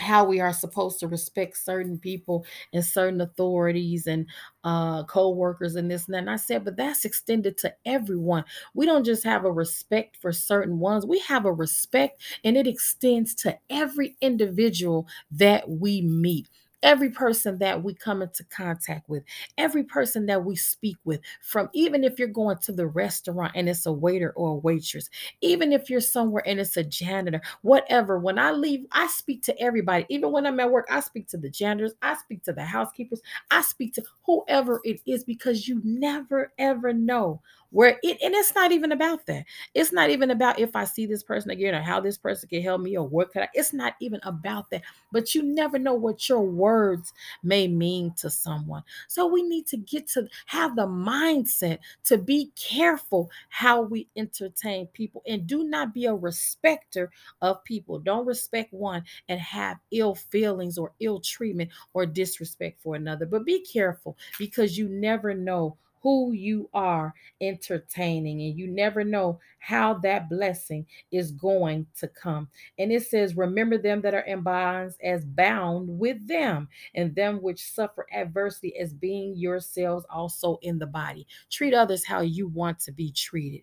how 0.01 0.25
we 0.25 0.41
are 0.41 0.53
supposed 0.53 1.01
to 1.01 1.09
respect 1.09 1.57
certain 1.57 1.99
people 1.99 2.45
and 2.73 2.85
certain 2.85 3.21
authorities 3.21 4.07
and 4.07 4.27
uh, 4.65 5.05
co-workers 5.05 5.75
and 5.77 5.91
this 5.91 6.07
and 6.07 6.15
that. 6.15 6.19
And 6.19 6.31
I 6.31 6.37
said, 6.37 6.65
but 6.65 6.77
that's 6.77 7.05
extended 7.05 7.57
to 7.59 7.75
everyone. 7.87 8.45
We 8.75 8.85
don't 8.87 9.05
just 9.05 9.25
have 9.25 9.45
a 9.45 9.53
respect 9.53 10.17
for 10.21 10.33
certain 10.33 10.79
ones. 10.79 11.07
We 11.07 11.21
have 11.21 11.45
a 11.47 11.53
respect 11.53 12.23
and 12.45 12.57
it 12.57 12.67
extends 12.67 13.35
to 13.37 13.59
every 13.71 14.17
individual 14.21 15.07
that 15.31 15.69
we 15.69 16.03
meet 16.03 16.49
every 16.87 17.11
person 17.11 17.59
that 17.59 17.83
we 17.83 17.93
come 17.93 18.23
into 18.23 18.45
contact 18.45 19.09
with, 19.09 19.25
every 19.59 19.83
person 19.83 20.25
that 20.27 20.45
we 20.45 20.55
speak 20.55 20.97
with, 21.05 21.21
from 21.43 21.69
even 21.75 22.05
if 22.05 22.17
you're 22.17 22.29
going 22.29 22.57
to 22.59 22.73
the 22.73 22.87
restaurant 22.87 23.53
and 23.57 23.69
it's 23.69 23.87
a 23.87 23.93
waiter 23.93 24.33
or 24.37 24.53
a 24.53 24.57
waitress, 24.59 25.11
even 25.41 25.73
if 25.73 25.91
you're 25.91 26.01
somewhere 26.01 26.45
and 26.47 26.61
it's 26.61 26.77
a 26.77 26.85
janitor, 26.85 27.41
whatever. 27.63 28.19
When 28.21 28.39
I 28.39 28.53
leave, 28.53 28.87
I 28.93 29.09
speak 29.09 29.43
to 29.43 29.61
everybody. 29.61 30.07
Even 30.09 30.31
when 30.31 30.47
I'm 30.47 30.61
at 30.61 30.71
work, 30.71 30.87
I 30.89 31.01
speak 31.01 31.27
to 31.29 31.37
the 31.39 31.51
janitors, 31.51 31.93
I 32.03 32.15
speak 32.15 32.45
to 32.45 32.53
the 32.53 32.65
housekeepers, 32.65 33.21
I 33.51 33.63
speak 33.63 33.93
to 33.95 34.05
whoever 34.25 34.81
it 34.85 35.01
is 35.07 35.25
because 35.25 35.67
you 35.67 35.81
never 35.85 36.53
ever 36.59 36.93
know 36.93 37.43
where 37.71 37.99
it 38.03 38.19
and 38.23 38.35
it's 38.35 38.55
not 38.55 38.71
even 38.71 38.93
about 38.93 39.27
that 39.27 39.45
it's 39.75 39.93
not 39.93 40.09
even 40.09 40.31
about 40.31 40.59
if 40.59 40.77
i 40.77 40.85
see 40.85 41.05
this 41.05 41.23
person 41.23 41.51
again 41.51 41.75
or 41.75 41.83
how 41.83 42.01
this 42.01 42.17
person 42.17 42.49
can 42.49 42.63
help 42.63 42.81
me 42.81 42.97
or 42.97 43.07
what 43.07 43.31
could 43.33 43.43
i 43.43 43.49
it's 43.55 43.73
not 43.73 43.95
even 44.01 44.21
about 44.23 44.71
that 44.71 44.83
but 45.13 45.35
you 45.35 45.43
never 45.43 45.79
know 45.79 45.95
what 45.95 46.29
your 46.29 46.45
words 46.77 47.15
may 47.43 47.67
mean 47.67 48.13
to 48.19 48.29
someone. 48.29 48.83
So 49.09 49.27
we 49.27 49.43
need 49.43 49.67
to 49.69 49.79
get 49.79 50.07
to 50.09 50.29
have 50.47 50.77
the 50.77 50.87
mindset 50.87 51.79
to 52.05 52.19
be 52.19 52.51
careful 52.55 53.31
how 53.49 53.81
we 53.81 54.09
entertain 54.17 54.87
people 54.89 55.23
and 55.27 55.47
do 55.47 55.65
not 55.65 55.95
be 55.95 56.05
a 56.07 56.15
respecter 56.15 57.11
of 57.41 57.65
people. 57.65 57.99
Don't 57.99 58.27
respect 58.27 58.73
one 58.75 59.05
and 59.29 59.41
have 59.41 59.79
ill 59.91 60.15
feelings 60.15 60.77
or 60.77 60.93
ill 61.01 61.21
treatment 61.21 61.71
or 61.95 62.05
disrespect 62.05 62.81
for 62.83 62.95
another 62.95 63.27
but 63.27 63.47
be 63.47 63.65
careful 63.65 64.17
because 64.39 64.77
you 64.77 64.89
never 64.89 65.33
know 65.35 65.77
who 66.07 66.31
you 66.31 66.71
are 66.73 67.13
entertaining, 67.41 68.41
and 68.41 68.57
you 68.57 68.69
never 68.69 69.03
know 69.03 69.41
how 69.59 69.95
that 69.95 70.31
blessing 70.31 70.87
is 71.11 71.33
going 71.33 71.85
to 71.99 72.07
come. 72.07 72.47
And 72.79 72.93
it 72.93 73.05
says, 73.05 73.37
Remember 73.37 73.77
them 73.77 74.01
that 74.03 74.15
are 74.15 74.21
in 74.21 74.43
bonds 74.43 74.97
as 75.03 75.25
bound 75.25 75.89
with 75.89 76.25
them, 76.29 76.69
and 76.95 77.13
them 77.17 77.43
which 77.43 77.73
suffer 77.73 78.07
adversity 78.15 78.79
as 78.79 78.95
being 78.95 79.37
yourselves 79.37 80.07
also 80.09 80.61
in 80.63 80.79
the 80.79 80.87
body. 80.87 81.27
Treat 81.51 81.75
others 81.75 82.07
how 82.07 82.21
you 82.21 82.47
want 82.47 82.79
to 82.81 82.93
be 82.93 83.11
treated. 83.11 83.63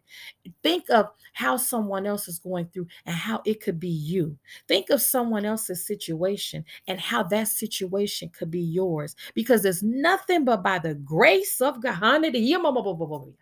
Think 0.61 0.89
of 0.89 1.11
how 1.31 1.55
someone 1.55 2.05
else 2.05 2.27
is 2.27 2.39
going 2.39 2.67
through 2.73 2.87
and 3.05 3.15
how 3.15 3.41
it 3.45 3.61
could 3.61 3.79
be 3.79 3.87
you. 3.87 4.37
Think 4.67 4.89
of 4.89 5.01
someone 5.01 5.45
else's 5.45 5.87
situation 5.87 6.65
and 6.89 6.99
how 6.99 7.23
that 7.23 7.47
situation 7.47 8.29
could 8.37 8.51
be 8.51 8.59
yours 8.59 9.15
because 9.33 9.63
there's 9.63 9.81
nothing 9.81 10.43
but 10.43 10.61
by 10.61 10.79
the 10.79 10.95
grace 10.95 11.61
of 11.61 11.81
God. 11.81 11.93
e 12.37 12.55
uma, 12.57 12.69
uma, 12.69 12.81
uma, 12.81 13.05
uma. 13.05 13.33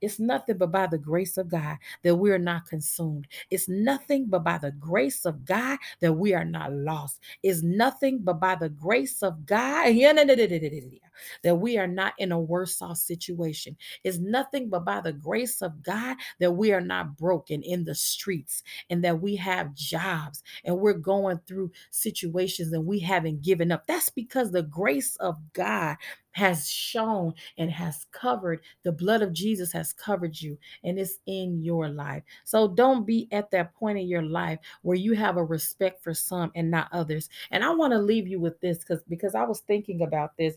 It's 0.00 0.18
nothing 0.18 0.58
but 0.58 0.72
by 0.72 0.86
the 0.86 0.98
grace 0.98 1.36
of 1.36 1.48
God 1.48 1.78
that 2.02 2.16
we 2.16 2.30
are 2.30 2.38
not 2.38 2.66
consumed. 2.66 3.26
It's 3.50 3.68
nothing 3.68 4.26
but 4.26 4.44
by 4.44 4.58
the 4.58 4.72
grace 4.72 5.24
of 5.24 5.44
God 5.44 5.78
that 6.00 6.12
we 6.12 6.34
are 6.34 6.44
not 6.44 6.72
lost. 6.72 7.20
It's 7.42 7.62
nothing 7.62 8.20
but 8.22 8.40
by 8.40 8.54
the 8.54 8.68
grace 8.68 9.22
of 9.22 9.46
God 9.46 9.86
that 11.42 11.54
we 11.56 11.78
are 11.78 11.86
not 11.86 12.14
in 12.18 12.32
a 12.32 12.40
worse 12.40 12.80
off 12.82 12.98
situation. 12.98 13.76
It's 14.04 14.18
nothing 14.18 14.68
but 14.68 14.84
by 14.84 15.00
the 15.00 15.12
grace 15.12 15.62
of 15.62 15.82
God 15.82 16.16
that 16.38 16.52
we 16.52 16.72
are 16.72 16.80
not 16.80 17.16
broken 17.16 17.62
in 17.62 17.84
the 17.84 17.94
streets 17.94 18.62
and 18.88 19.04
that 19.04 19.20
we 19.20 19.36
have 19.36 19.74
jobs 19.74 20.42
and 20.64 20.78
we're 20.78 20.94
going 20.94 21.40
through 21.46 21.70
situations 21.90 22.72
and 22.72 22.86
we 22.86 22.98
haven't 22.98 23.42
given 23.42 23.72
up. 23.72 23.86
That's 23.86 24.08
because 24.08 24.50
the 24.50 24.62
grace 24.62 25.16
of 25.16 25.36
God 25.52 25.96
has 26.32 26.68
shown 26.70 27.34
and 27.58 27.70
has 27.70 28.06
covered 28.12 28.60
the 28.84 28.92
blood 28.92 29.20
of 29.20 29.32
Jesus 29.32 29.59
has 29.72 29.92
covered 29.92 30.40
you 30.40 30.58
and 30.84 30.98
it's 30.98 31.18
in 31.26 31.62
your 31.62 31.88
life. 31.88 32.22
So 32.44 32.68
don't 32.68 33.06
be 33.06 33.28
at 33.32 33.50
that 33.50 33.74
point 33.74 33.98
in 33.98 34.08
your 34.08 34.22
life 34.22 34.58
where 34.82 34.96
you 34.96 35.12
have 35.14 35.36
a 35.36 35.44
respect 35.44 36.02
for 36.02 36.14
some 36.14 36.50
and 36.54 36.70
not 36.70 36.88
others. 36.92 37.28
And 37.50 37.64
I 37.64 37.70
want 37.70 37.92
to 37.92 37.98
leave 37.98 38.26
you 38.26 38.40
with 38.40 38.60
this 38.60 38.84
cuz 38.84 39.00
because 39.08 39.34
I 39.34 39.44
was 39.44 39.60
thinking 39.60 40.02
about 40.02 40.36
this 40.36 40.56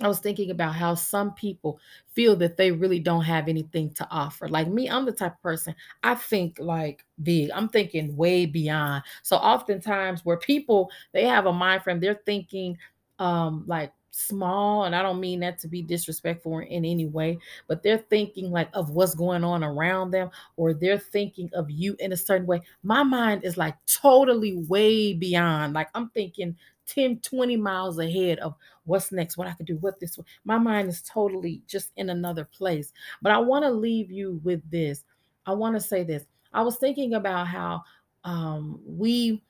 I 0.00 0.08
was 0.08 0.18
thinking 0.18 0.50
about 0.50 0.74
how 0.74 0.96
some 0.96 1.34
people 1.34 1.78
feel 2.14 2.34
that 2.36 2.56
they 2.56 2.72
really 2.72 2.98
don't 2.98 3.22
have 3.22 3.46
anything 3.46 3.90
to 3.94 4.08
offer. 4.10 4.48
Like 4.48 4.66
me, 4.66 4.90
I'm 4.90 5.04
the 5.04 5.12
type 5.12 5.34
of 5.34 5.42
person 5.42 5.74
I 6.02 6.16
think 6.16 6.58
like 6.58 7.04
big. 7.22 7.50
I'm 7.52 7.68
thinking 7.68 8.16
way 8.16 8.44
beyond. 8.44 9.04
So 9.22 9.36
oftentimes 9.36 10.24
where 10.24 10.36
people 10.36 10.90
they 11.12 11.24
have 11.26 11.46
a 11.46 11.52
mind 11.52 11.84
frame, 11.84 12.00
they're 12.00 12.20
thinking 12.26 12.76
um 13.20 13.64
like 13.68 13.92
small 14.14 14.84
and 14.84 14.94
I 14.94 15.02
don't 15.02 15.20
mean 15.20 15.40
that 15.40 15.58
to 15.60 15.68
be 15.68 15.82
disrespectful 15.82 16.58
in 16.58 16.84
any 16.84 17.06
way, 17.06 17.38
but 17.66 17.82
they're 17.82 17.98
thinking 17.98 18.50
like 18.50 18.68
of 18.72 18.90
what's 18.90 19.14
going 19.14 19.42
on 19.42 19.64
around 19.64 20.12
them 20.12 20.30
or 20.56 20.72
they're 20.72 20.98
thinking 20.98 21.50
of 21.52 21.70
you 21.70 21.96
in 21.98 22.12
a 22.12 22.16
certain 22.16 22.46
way. 22.46 22.62
My 22.82 23.02
mind 23.02 23.44
is 23.44 23.56
like 23.56 23.74
totally 23.86 24.54
way 24.68 25.14
beyond. 25.14 25.74
Like 25.74 25.88
I'm 25.94 26.10
thinking 26.10 26.56
10 26.86 27.18
20 27.20 27.56
miles 27.56 27.98
ahead 27.98 28.38
of 28.40 28.54
what's 28.84 29.10
next 29.10 29.38
what 29.38 29.48
i 29.48 29.52
could 29.54 29.64
do 29.64 29.78
what 29.78 29.98
this 30.00 30.18
my 30.44 30.58
mind 30.58 30.86
is 30.86 31.00
totally 31.00 31.62
just 31.66 31.92
in 31.96 32.10
another 32.10 32.44
place 32.44 32.92
but 33.22 33.32
i 33.32 33.38
want 33.38 33.64
to 33.64 33.70
leave 33.70 34.10
you 34.10 34.38
with 34.44 34.60
this 34.70 35.04
i 35.46 35.52
want 35.52 35.74
to 35.74 35.80
say 35.80 36.04
this 36.04 36.26
i 36.52 36.60
was 36.60 36.76
thinking 36.76 37.14
about 37.14 37.46
how 37.46 37.82
um, 38.24 38.78
we 38.86 39.42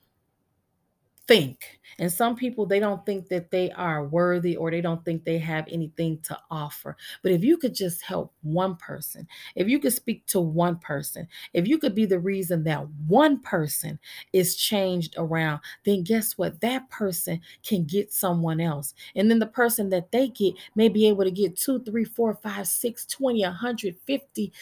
think. 1.26 1.78
And 1.99 2.12
some 2.12 2.35
people, 2.35 2.66
they 2.66 2.81
don't 2.81 3.04
think 3.07 3.28
that 3.28 3.50
they 3.50 3.71
are 3.71 4.04
worthy 4.04 4.57
or 4.57 4.71
they 4.71 4.81
don't 4.81 5.04
think 5.04 5.25
they 5.25 5.38
have 5.38 5.66
anything 5.71 6.19
to 6.25 6.38
offer. 6.50 6.97
But 7.23 7.33
if 7.33 7.45
you 7.45 7.57
could 7.57 7.75
just 7.75 8.02
help 8.02 8.33
one 8.43 8.76
person, 8.76 9.28
if 9.54 9.69
you 9.69 9.78
could 9.78 9.93
speak 9.93 10.26
to 10.26 10.40
one 10.40 10.78
person, 10.78 11.28
if 11.52 11.69
you 11.69 11.78
could 11.78 11.95
be 11.95 12.04
the 12.04 12.19
reason 12.19 12.64
that 12.64 12.88
one 13.07 13.40
person 13.40 13.99
is 14.33 14.57
changed 14.57 15.14
around, 15.16 15.61
then 15.85 16.02
guess 16.02 16.37
what? 16.37 16.61
That 16.61 16.90
person 16.90 17.40
can 17.64 17.85
get 17.85 18.12
someone 18.12 18.61
else. 18.61 18.95
And 19.14 19.31
then 19.31 19.38
the 19.38 19.47
person 19.47 19.90
that 19.90 20.11
they 20.11 20.28
get 20.28 20.54
may 20.75 20.88
be 20.88 21.07
able 21.09 21.25
to 21.25 21.31
get 21.31 21.57
two, 21.57 21.83
three, 21.85 22.04
four, 22.04 22.35
five, 22.35 22.66
six, 22.66 23.07
20, 23.07 23.43
150 23.43 24.52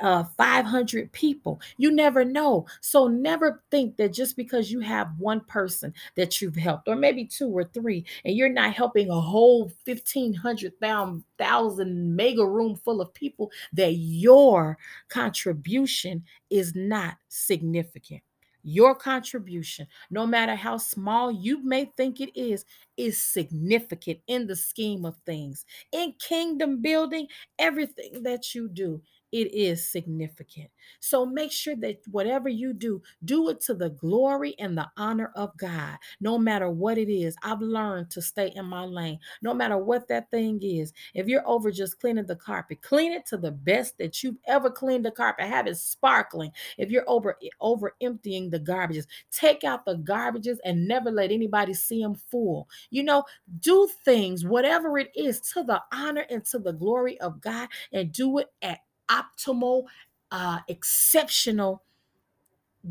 uh, 0.00 0.24
500 0.36 1.10
people. 1.12 1.60
You 1.76 1.90
never 1.90 2.24
know. 2.24 2.66
So 2.80 3.08
never 3.08 3.62
think 3.70 3.96
that 3.96 4.12
just 4.12 4.36
because 4.36 4.70
you 4.70 4.78
have 4.80 5.08
one 5.18 5.40
person 5.40 5.92
that 6.16 6.40
you've 6.40 6.56
helped, 6.56 6.88
or 6.88 6.96
maybe 6.96 7.24
two 7.24 7.48
or 7.48 7.64
three, 7.64 8.04
and 8.24 8.36
you're 8.36 8.48
not 8.48 8.74
helping 8.74 9.10
a 9.10 9.20
whole 9.20 9.72
1,500,000 9.86 11.94
mega 11.94 12.46
room 12.46 12.76
full 12.76 13.00
of 13.00 13.14
people, 13.14 13.50
that 13.72 13.94
your 13.94 14.78
contribution 15.08 16.24
is 16.50 16.74
not 16.74 17.16
significant. 17.28 18.22
Your 18.68 18.96
contribution, 18.96 19.86
no 20.10 20.26
matter 20.26 20.56
how 20.56 20.78
small 20.78 21.30
you 21.30 21.62
may 21.62 21.84
think 21.96 22.20
it 22.20 22.36
is, 22.36 22.64
is 22.96 23.22
significant 23.22 24.18
in 24.26 24.48
the 24.48 24.56
scheme 24.56 25.04
of 25.04 25.14
things. 25.24 25.64
In 25.92 26.14
kingdom 26.18 26.82
building, 26.82 27.28
everything 27.60 28.24
that 28.24 28.56
you 28.56 28.68
do 28.68 29.00
it 29.32 29.52
is 29.52 29.90
significant. 29.90 30.70
So 31.00 31.26
make 31.26 31.52
sure 31.52 31.76
that 31.76 32.00
whatever 32.10 32.48
you 32.48 32.72
do, 32.72 33.02
do 33.24 33.48
it 33.48 33.60
to 33.62 33.74
the 33.74 33.90
glory 33.90 34.54
and 34.58 34.76
the 34.76 34.88
honor 34.96 35.32
of 35.34 35.56
God, 35.56 35.98
no 36.20 36.38
matter 36.38 36.70
what 36.70 36.98
it 36.98 37.12
is. 37.12 37.36
I've 37.42 37.60
learned 37.60 38.10
to 38.12 38.22
stay 38.22 38.52
in 38.54 38.66
my 38.66 38.84
lane, 38.84 39.18
no 39.42 39.52
matter 39.52 39.78
what 39.78 40.08
that 40.08 40.30
thing 40.30 40.60
is. 40.62 40.92
If 41.14 41.26
you're 41.26 41.46
over 41.48 41.70
just 41.70 42.00
cleaning 42.00 42.26
the 42.26 42.36
carpet, 42.36 42.82
clean 42.82 43.12
it 43.12 43.26
to 43.26 43.36
the 43.36 43.50
best 43.52 43.98
that 43.98 44.22
you've 44.22 44.38
ever 44.46 44.70
cleaned 44.70 45.04
the 45.04 45.10
carpet, 45.10 45.46
have 45.46 45.66
it 45.66 45.76
sparkling. 45.76 46.52
If 46.78 46.90
you're 46.90 47.08
over 47.08 47.36
eh, 47.42 47.48
over 47.60 47.94
emptying 48.00 48.50
the 48.50 48.60
garbages, 48.60 49.06
take 49.30 49.64
out 49.64 49.84
the 49.84 49.96
garbages 49.96 50.58
and 50.64 50.86
never 50.86 51.10
let 51.10 51.30
anybody 51.30 51.74
see 51.74 52.02
them 52.02 52.14
full. 52.14 52.68
You 52.90 53.02
know, 53.02 53.24
do 53.60 53.88
things, 54.04 54.44
whatever 54.44 54.98
it 54.98 55.10
is, 55.14 55.40
to 55.52 55.62
the 55.64 55.82
honor 55.92 56.26
and 56.30 56.44
to 56.46 56.58
the 56.58 56.72
glory 56.72 57.20
of 57.20 57.40
God, 57.40 57.68
and 57.92 58.12
do 58.12 58.38
it 58.38 58.48
at 58.62 58.80
optimal, 59.10 59.84
uh, 60.30 60.60
exceptional. 60.68 61.82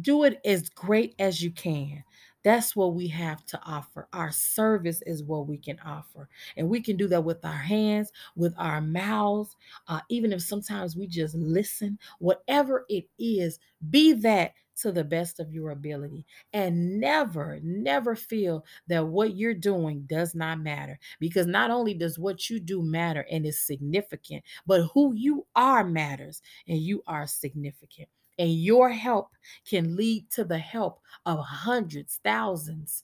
Do 0.02 0.24
it 0.24 0.40
as 0.46 0.70
great 0.70 1.16
as 1.20 1.42
you 1.42 1.52
can. 1.52 2.04
That's 2.44 2.76
what 2.76 2.94
we 2.94 3.08
have 3.08 3.44
to 3.48 3.60
offer. 3.66 4.08
Our 4.14 4.32
service 4.32 5.02
is 5.08 5.24
what 5.24 5.48
we 5.48 5.58
can 5.58 5.80
offer. 5.84 6.30
And 6.58 6.70
we 6.70 6.80
can 6.80 6.96
do 6.96 7.08
that 7.08 7.24
with 7.24 7.44
our 7.44 7.52
hands, 7.52 8.12
with 8.36 8.54
our 8.60 8.82
mouths, 8.82 9.56
uh, 9.88 10.02
even 10.10 10.32
if 10.32 10.44
sometimes 10.44 10.96
we 10.96 11.08
just 11.08 11.34
listen, 11.34 11.98
whatever 12.20 12.86
it 12.88 13.06
is, 13.18 13.58
be 13.90 14.14
that 14.14 14.54
to 14.78 14.92
the 14.92 15.04
best 15.04 15.40
of 15.40 15.52
your 15.54 15.72
ability 15.72 16.26
and 16.54 17.00
never, 17.00 17.60
never 17.64 18.16
feel 18.16 18.66
that 18.88 19.08
what 19.08 19.36
you're 19.36 19.54
doing 19.54 20.02
does 20.04 20.36
not 20.36 20.60
matter 20.60 21.00
because 21.20 21.48
not 21.48 21.72
only 21.72 21.94
does 21.94 22.20
what 22.20 22.50
you 22.50 22.60
do 22.60 22.82
matter 22.82 23.26
and 23.32 23.46
is 23.46 23.60
significant, 23.62 24.44
but 24.66 24.84
who 24.94 25.14
you 25.14 25.46
are 25.56 25.84
matters 25.84 26.42
and 26.68 26.80
you 26.80 27.02
are 27.08 27.28
significant. 27.28 28.10
And 28.38 28.54
your 28.54 28.90
help 28.90 29.30
can 29.66 29.96
lead 29.96 30.30
to 30.32 30.44
the 30.44 30.58
help 30.58 31.00
of 31.26 31.40
hundreds, 31.40 32.20
thousands, 32.24 33.04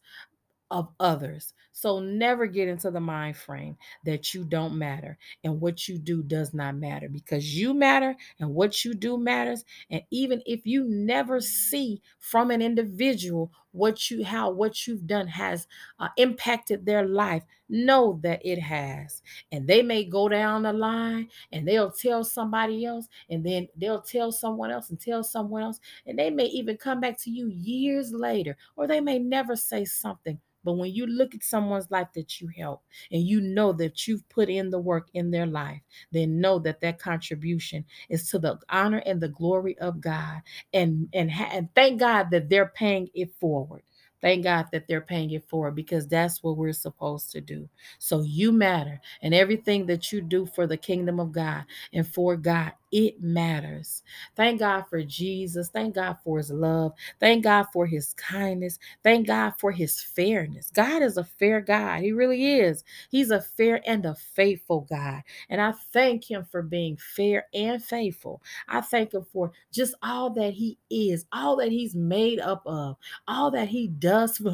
of 0.72 0.90
others. 1.00 1.54
So 1.72 2.00
never 2.00 2.48
get 2.48 2.68
into 2.68 2.92
the 2.92 3.00
mind 3.00 3.38
frame 3.38 3.78
that 4.06 4.34
you 4.34 4.44
don't 4.44 4.78
matter 4.78 5.18
and 5.44 5.62
what 5.62 5.88
you 5.88 5.98
do 5.98 6.22
does 6.24 6.54
not 6.54 6.76
matter 6.76 7.10
because 7.10 7.58
you 7.58 7.74
matter 7.74 8.16
and 8.40 8.54
what 8.54 8.84
you 8.84 8.94
do 8.94 9.18
matters. 9.18 9.64
And 9.90 10.02
even 10.12 10.42
if 10.46 10.66
you 10.66 10.84
never 10.86 11.40
see 11.40 12.02
from 12.20 12.52
an 12.52 12.62
individual 12.62 13.52
what 13.72 14.12
you 14.12 14.24
how 14.26 14.50
what 14.50 14.86
you've 14.86 15.08
done 15.08 15.28
has 15.28 15.66
uh, 16.00 16.10
impacted 16.18 16.86
their 16.86 17.08
life, 17.08 17.44
know 17.70 18.20
that 18.22 18.46
it 18.46 18.60
has. 18.60 19.22
And 19.52 19.68
they 19.68 19.82
may 19.82 20.04
go 20.04 20.28
down 20.28 20.64
the 20.64 20.74
line 20.74 21.30
and 21.52 21.68
they'll 21.68 21.92
tell 21.92 22.24
somebody 22.24 22.86
else 22.86 23.08
and 23.30 23.46
then 23.46 23.68
they'll 23.78 24.02
tell 24.02 24.32
someone 24.32 24.72
else 24.72 24.90
and 24.90 25.00
tell 25.00 25.24
someone 25.24 25.64
else 25.64 25.80
and 26.06 26.20
they 26.20 26.30
may 26.30 26.46
even 26.46 26.78
come 26.78 27.00
back 27.00 27.18
to 27.20 27.30
you 27.32 27.48
years 27.48 28.12
later 28.14 28.58
or 28.76 28.88
they 28.88 29.00
may 29.00 29.20
never 29.20 29.56
say 29.56 29.86
something 29.86 30.40
but 30.64 30.74
when 30.74 30.94
you 30.94 31.08
look 31.08 31.34
at 31.34 31.44
someone's 31.62 31.92
life 31.92 32.08
that 32.16 32.42
you 32.42 32.50
help 32.58 32.84
and 33.12 33.22
you 33.22 33.40
know 33.40 33.72
that 33.74 34.08
you've 34.08 34.28
put 34.30 34.50
in 34.50 34.70
the 34.70 34.80
work 34.80 35.10
in 35.14 35.30
their 35.30 35.46
life, 35.46 35.82
then 36.12 36.42
know 36.42 36.58
that 36.60 36.82
that 36.82 37.00
contribution 37.00 37.86
is 38.10 38.28
to 38.30 38.40
the 38.40 38.58
honor 38.70 39.02
and 39.06 39.22
the 39.22 39.30
glory 39.30 39.78
of 39.80 40.02
God. 40.02 40.42
And 40.74 41.08
and, 41.14 41.32
and 41.32 41.70
thank 41.76 42.00
God 42.00 42.30
that 42.32 42.50
they're 42.50 42.74
paying 42.76 43.10
it 43.14 43.32
forward. 43.40 43.84
Thank 44.22 44.44
God 44.44 44.68
that 44.72 44.88
they're 44.88 45.02
paying 45.02 45.32
it 45.32 45.50
forward 45.50 45.76
because 45.76 46.08
that's 46.08 46.44
what 46.44 46.56
we're 46.56 46.74
supposed 46.74 47.32
to 47.32 47.42
do. 47.42 47.68
So 47.98 48.22
you 48.22 48.52
matter, 48.52 49.02
and 49.24 49.34
everything 49.34 49.88
that 49.88 50.12
you 50.12 50.22
do 50.22 50.46
for 50.46 50.68
the 50.68 50.78
kingdom 50.78 51.20
of 51.20 51.32
God 51.32 51.66
and 51.92 52.08
for 52.08 52.38
God 52.38 52.74
it 52.92 53.22
matters. 53.22 54.04
Thank 54.36 54.60
God 54.60 54.84
for 54.90 55.04
Jesus. 55.04 55.70
Thank 55.70 55.96
God 55.96 56.18
for 56.24 56.38
his 56.38 56.52
love. 56.52 56.94
Thank 57.20 57.44
God 57.44 57.68
for 57.74 57.86
his 57.86 58.14
kindness. 58.14 58.80
Thank 59.04 59.28
God 59.28 59.54
for 59.58 59.72
his 59.72 60.02
fairness. 60.02 60.72
God 60.74 61.02
is 61.02 61.18
a 61.18 61.24
fair 61.24 61.62
God. 61.62 62.02
He 62.02 62.12
really 62.12 62.60
is. 62.60 62.84
He's 63.10 63.32
a 63.32 63.42
fair 63.42 63.82
and 63.86 64.06
a 64.06 64.16
faithful 64.16 64.82
God. 64.90 65.22
And 65.50 65.62
I 65.62 65.72
thank 65.94 66.30
him 66.30 66.46
for 66.52 66.62
being 66.62 66.98
fair 66.98 67.48
and 67.54 67.84
faithful. 67.84 68.42
I 68.68 68.82
thank 68.82 69.14
him 69.14 69.26
for 69.32 69.52
just 69.72 69.96
all 70.04 70.30
that 70.32 70.54
he 70.54 70.78
is, 70.90 71.26
all 71.32 71.56
that 71.58 71.72
he's 71.72 71.96
made 71.96 72.40
up 72.40 72.64
of, 72.66 72.98
all 73.28 73.52
that 73.52 73.68
he 73.70 73.88
does 73.88 74.38
for 74.38 74.52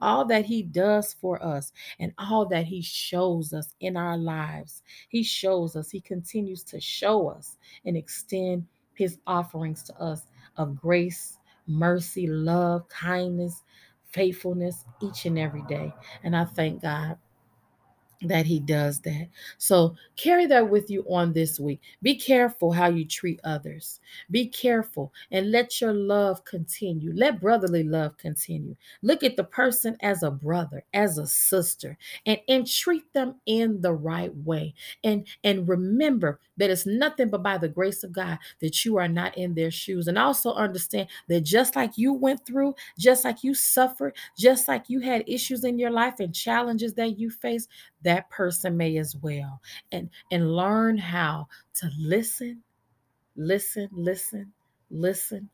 all 0.00 0.24
that 0.24 0.44
he 0.44 0.62
does 0.62 1.14
for 1.14 1.42
us, 1.44 1.72
and 1.98 2.12
all 2.18 2.46
that 2.46 2.64
he 2.64 2.82
shows 2.82 3.52
us 3.52 3.74
in 3.80 3.96
our 3.96 4.16
lives. 4.16 4.82
He 5.08 5.22
shows 5.22 5.76
us, 5.76 5.90
he 5.90 6.00
continues 6.20 6.62
to 6.62 6.78
show 6.78 7.28
us 7.28 7.56
and 7.86 7.96
extend 7.96 8.66
his 8.94 9.18
offerings 9.26 9.82
to 9.82 9.98
us 9.98 10.26
of 10.58 10.78
grace, 10.78 11.38
mercy, 11.66 12.26
love, 12.26 12.86
kindness, 12.90 13.62
faithfulness 14.04 14.84
each 15.00 15.24
and 15.24 15.38
every 15.38 15.62
day. 15.62 15.90
And 16.22 16.36
I 16.36 16.44
thank 16.44 16.82
God 16.82 17.16
that 18.22 18.44
he 18.44 18.60
does 18.60 19.00
that. 19.00 19.28
So 19.58 19.96
carry 20.16 20.46
that 20.46 20.68
with 20.68 20.90
you 20.90 21.04
on 21.08 21.32
this 21.32 21.58
week. 21.58 21.80
Be 22.02 22.14
careful 22.14 22.70
how 22.72 22.88
you 22.88 23.04
treat 23.04 23.40
others. 23.44 24.00
Be 24.30 24.46
careful 24.46 25.12
and 25.30 25.50
let 25.50 25.80
your 25.80 25.94
love 25.94 26.44
continue. 26.44 27.12
Let 27.14 27.40
brotherly 27.40 27.82
love 27.82 28.18
continue. 28.18 28.76
Look 29.02 29.22
at 29.22 29.36
the 29.36 29.44
person 29.44 29.96
as 30.00 30.22
a 30.22 30.30
brother, 30.30 30.84
as 30.92 31.16
a 31.16 31.26
sister, 31.26 31.96
and, 32.26 32.38
and 32.48 32.66
treat 32.66 33.10
them 33.14 33.36
in 33.46 33.80
the 33.80 33.92
right 33.92 34.34
way. 34.36 34.74
And, 35.02 35.26
and 35.42 35.66
remember 35.66 36.40
that 36.58 36.70
it's 36.70 36.86
nothing 36.86 37.30
but 37.30 37.42
by 37.42 37.56
the 37.56 37.68
grace 37.68 38.04
of 38.04 38.12
God 38.12 38.38
that 38.60 38.84
you 38.84 38.98
are 38.98 39.08
not 39.08 39.36
in 39.38 39.54
their 39.54 39.70
shoes. 39.70 40.08
And 40.08 40.18
also 40.18 40.52
understand 40.52 41.08
that 41.28 41.40
just 41.40 41.74
like 41.74 41.96
you 41.96 42.12
went 42.12 42.44
through, 42.44 42.74
just 42.98 43.24
like 43.24 43.42
you 43.42 43.54
suffered, 43.54 44.14
just 44.36 44.68
like 44.68 44.84
you 44.88 45.00
had 45.00 45.24
issues 45.26 45.64
in 45.64 45.78
your 45.78 45.90
life 45.90 46.20
and 46.20 46.34
challenges 46.34 46.92
that 46.94 47.18
you 47.18 47.30
face, 47.30 47.66
that 48.02 48.28
person 48.30 48.76
may 48.76 48.96
as 48.98 49.16
well 49.16 49.60
and 49.92 50.10
and 50.30 50.54
learn 50.54 50.96
how 50.96 51.46
to 51.74 51.90
listen 51.98 52.62
listen 53.36 53.88
listen 53.92 54.52
listen 54.90 55.48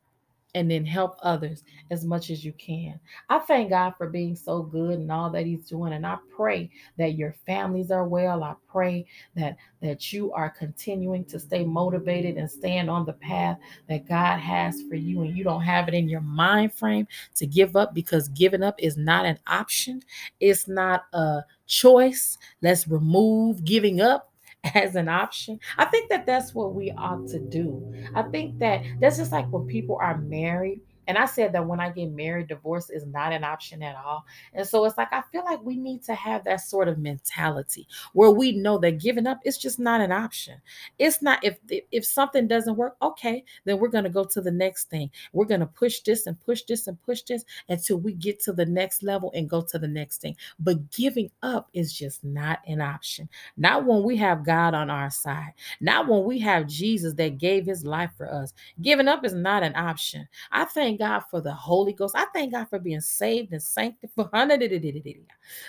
and 0.55 0.71
then 0.71 0.85
help 0.85 1.17
others 1.21 1.63
as 1.91 2.05
much 2.05 2.29
as 2.29 2.43
you 2.43 2.53
can. 2.53 2.99
I 3.29 3.39
thank 3.39 3.69
God 3.69 3.93
for 3.97 4.09
being 4.09 4.35
so 4.35 4.63
good 4.63 4.99
and 4.99 5.11
all 5.11 5.29
that 5.31 5.45
he's 5.45 5.65
doing 5.65 5.93
and 5.93 6.05
I 6.05 6.17
pray 6.35 6.69
that 6.97 7.15
your 7.15 7.35
families 7.45 7.91
are 7.91 8.07
well. 8.07 8.43
I 8.43 8.55
pray 8.67 9.05
that 9.35 9.57
that 9.81 10.11
you 10.11 10.31
are 10.33 10.49
continuing 10.49 11.25
to 11.25 11.39
stay 11.39 11.63
motivated 11.63 12.37
and 12.37 12.49
stand 12.49 12.89
on 12.89 13.05
the 13.05 13.13
path 13.13 13.57
that 13.87 14.07
God 14.07 14.39
has 14.39 14.81
for 14.89 14.95
you 14.95 15.21
and 15.21 15.37
you 15.37 15.43
don't 15.43 15.61
have 15.61 15.87
it 15.87 15.93
in 15.93 16.09
your 16.09 16.21
mind 16.21 16.73
frame 16.73 17.07
to 17.35 17.45
give 17.45 17.75
up 17.75 17.93
because 17.93 18.29
giving 18.29 18.63
up 18.63 18.75
is 18.79 18.97
not 18.97 19.25
an 19.25 19.37
option. 19.47 20.01
It's 20.39 20.67
not 20.67 21.05
a 21.13 21.41
choice. 21.67 22.37
Let's 22.61 22.87
remove 22.87 23.63
giving 23.63 24.01
up 24.01 24.31
as 24.63 24.95
an 24.95 25.09
option. 25.09 25.59
I 25.77 25.85
think 25.85 26.09
that 26.09 26.25
that's 26.25 26.53
what 26.53 26.73
we 26.73 26.91
ought 26.97 27.27
to 27.27 27.39
do. 27.39 27.85
I 28.15 28.23
think 28.23 28.59
that 28.59 28.83
that's 28.99 29.17
just 29.17 29.31
like 29.31 29.51
when 29.51 29.65
people 29.65 29.97
are 30.01 30.17
married. 30.17 30.81
And 31.07 31.17
I 31.17 31.25
said 31.25 31.53
that 31.53 31.65
when 31.65 31.79
I 31.79 31.89
get 31.89 32.11
married, 32.11 32.47
divorce 32.47 32.89
is 32.89 33.05
not 33.05 33.31
an 33.31 33.43
option 33.43 33.81
at 33.81 33.95
all. 33.95 34.25
And 34.53 34.67
so 34.67 34.85
it's 34.85 34.97
like, 34.97 35.11
I 35.13 35.21
feel 35.31 35.43
like 35.45 35.63
we 35.63 35.77
need 35.77 36.03
to 36.03 36.15
have 36.15 36.43
that 36.43 36.61
sort 36.61 36.87
of 36.87 36.97
mentality 36.97 37.87
where 38.13 38.31
we 38.31 38.51
know 38.51 38.77
that 38.79 38.99
giving 38.99 39.27
up 39.27 39.39
is 39.45 39.57
just 39.57 39.79
not 39.79 40.01
an 40.01 40.11
option. 40.11 40.61
It's 40.99 41.21
not, 41.21 41.43
if, 41.43 41.57
if 41.91 42.05
something 42.05 42.47
doesn't 42.47 42.75
work, 42.75 42.97
okay, 43.01 43.43
then 43.65 43.79
we're 43.79 43.87
going 43.87 44.03
to 44.03 44.09
go 44.09 44.23
to 44.25 44.41
the 44.41 44.51
next 44.51 44.89
thing. 44.89 45.09
We're 45.33 45.45
going 45.45 45.61
to 45.61 45.65
push 45.65 46.01
this 46.01 46.27
and 46.27 46.39
push 46.39 46.63
this 46.63 46.87
and 46.87 47.01
push 47.03 47.21
this 47.21 47.45
until 47.69 47.97
we 47.97 48.13
get 48.13 48.39
to 48.41 48.53
the 48.53 48.65
next 48.65 49.03
level 49.03 49.31
and 49.33 49.49
go 49.49 49.61
to 49.61 49.79
the 49.79 49.87
next 49.87 50.21
thing. 50.21 50.35
But 50.59 50.91
giving 50.91 51.31
up 51.41 51.69
is 51.73 51.93
just 51.93 52.23
not 52.23 52.59
an 52.67 52.81
option. 52.81 53.29
Not 53.55 53.85
when 53.85 54.03
we 54.03 54.17
have 54.17 54.45
God 54.45 54.73
on 54.73 54.89
our 54.89 55.09
side, 55.09 55.53
not 55.79 56.07
when 56.07 56.23
we 56.23 56.39
have 56.39 56.67
Jesus 56.67 57.13
that 57.13 57.37
gave 57.37 57.65
his 57.65 57.85
life 57.85 58.11
for 58.17 58.31
us. 58.31 58.53
Giving 58.81 59.07
up 59.07 59.23
is 59.23 59.33
not 59.33 59.63
an 59.63 59.75
option. 59.75 60.27
I 60.51 60.65
thank 60.65 60.96
God 60.99 61.21
for 61.29 61.41
the 61.41 61.53
Holy 61.53 61.93
Ghost. 61.93 62.15
I 62.15 62.25
thank 62.33 62.53
God 62.53 62.67
for 62.69 62.79
being 62.79 63.01
saved 63.01 63.53
and 63.53 63.61
sanctified. 63.61 64.29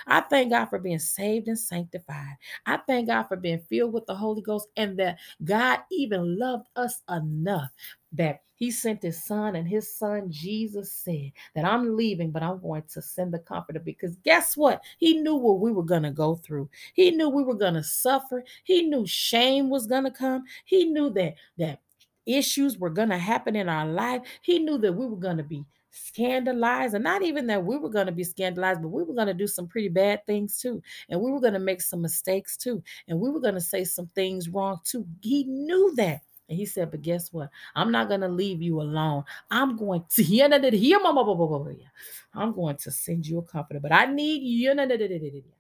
I 0.07 0.21
thank 0.21 0.51
God 0.51 0.67
for 0.67 0.79
being 0.79 0.99
saved 0.99 1.49
and 1.49 1.59
sanctified. 1.59 2.37
I 2.67 2.79
thank 2.79 3.09
God 3.09 3.25
for 3.25 3.37
being 3.37 3.61
filled 3.61 3.93
with 3.93 4.07
the 4.07 4.15
Holy 4.15 4.43
Ghost 4.43 4.69
and 4.77 4.99
that 4.99 5.19
God 5.45 5.81
even 5.91 6.39
loved 6.39 6.69
us 6.77 7.03
enough 7.09 7.71
that 8.13 8.41
he 8.55 8.71
sent 8.71 9.03
his 9.03 9.23
son 9.23 9.55
and 9.55 9.69
his 9.69 9.95
son 9.95 10.31
Jesus 10.31 10.91
said 10.91 11.33
that 11.55 11.65
I'm 11.65 11.97
leaving 11.97 12.31
but 12.31 12.43
I'm 12.43 12.61
going 12.61 12.83
to 12.93 13.03
send 13.03 13.33
the 13.33 13.39
comforter 13.39 13.81
because 13.81 14.17
guess 14.25 14.57
what 14.57 14.83
he 14.99 15.21
knew 15.21 15.37
what 15.37 15.61
we 15.61 15.73
were 15.73 15.85
going 15.85 16.03
to 16.05 16.11
go 16.11 16.35
through 16.35 16.69
he 16.95 17.11
knew 17.11 17.29
we 17.29 17.43
were 17.43 17.55
going 17.55 17.75
to 17.75 17.85
suffer 17.85 18.43
he 18.65 18.83
knew 18.83 19.07
shame 19.07 19.69
was 19.69 19.87
going 19.87 20.05
to 20.05 20.11
come 20.11 20.45
he 20.65 20.87
knew 20.87 21.11
that 21.11 21.35
that 21.59 21.81
issues 22.29 22.79
were 22.79 22.91
going 22.91 23.09
to 23.09 23.19
happen 23.19 23.57
in 23.57 23.69
our 23.69 23.87
life 23.87 24.23
he 24.43 24.59
knew 24.59 24.79
that 24.79 24.93
we 24.93 25.07
were 25.07 25.17
going 25.17 25.37
to 25.37 25.43
be 25.43 25.65
scandalized 25.91 26.95
and 26.95 27.05
not 27.05 27.23
even 27.23 27.47
that 27.47 27.65
we 27.65 27.77
were 27.77 27.89
going 27.89 28.07
to 28.07 28.13
be 28.13 28.25
scandalized 28.25 28.83
but 28.83 28.89
we 28.89 29.03
were 29.03 29.15
going 29.15 29.27
to 29.27 29.35
do 29.35 29.47
some 29.47 29.67
pretty 29.67 29.89
bad 29.89 30.25
things 30.27 30.61
too 30.61 30.83
and 31.09 31.21
we 31.21 31.31
were 31.31 31.41
going 31.41 31.55
to 31.55 31.59
make 31.59 31.81
some 31.81 32.03
mistakes 32.03 32.57
too 32.57 32.83
and 33.09 33.19
we 33.19 33.31
were 33.31 33.41
going 33.41 33.55
to 33.55 33.61
say 33.61 33.85
some 33.85 34.09
things 34.15 34.49
wrong 34.49 34.79
too 34.85 35.07
he 35.21 35.45
knew 35.45 35.93
that 35.97 36.21
and 36.49 36.59
he 36.59 36.65
said, 36.65 36.91
But 36.91 37.03
guess 37.03 37.33
what? 37.33 37.51
I'm 37.75 37.93
not 37.93 38.09
going 38.09 38.23
to 38.23 38.29
leave 38.29 38.63
you 38.63 38.81
alone. 38.81 39.25
I'm 39.51 39.77
going 39.77 40.05
to 40.09 40.25
I'm 42.35 42.55
going 42.55 42.77
to 42.77 42.91
send 42.91 43.27
you 43.27 43.39
a 43.39 43.43
comforter. 43.43 43.81
But 43.81 43.93
I 43.93 44.07
need 44.07 44.43
you. 44.43 45.45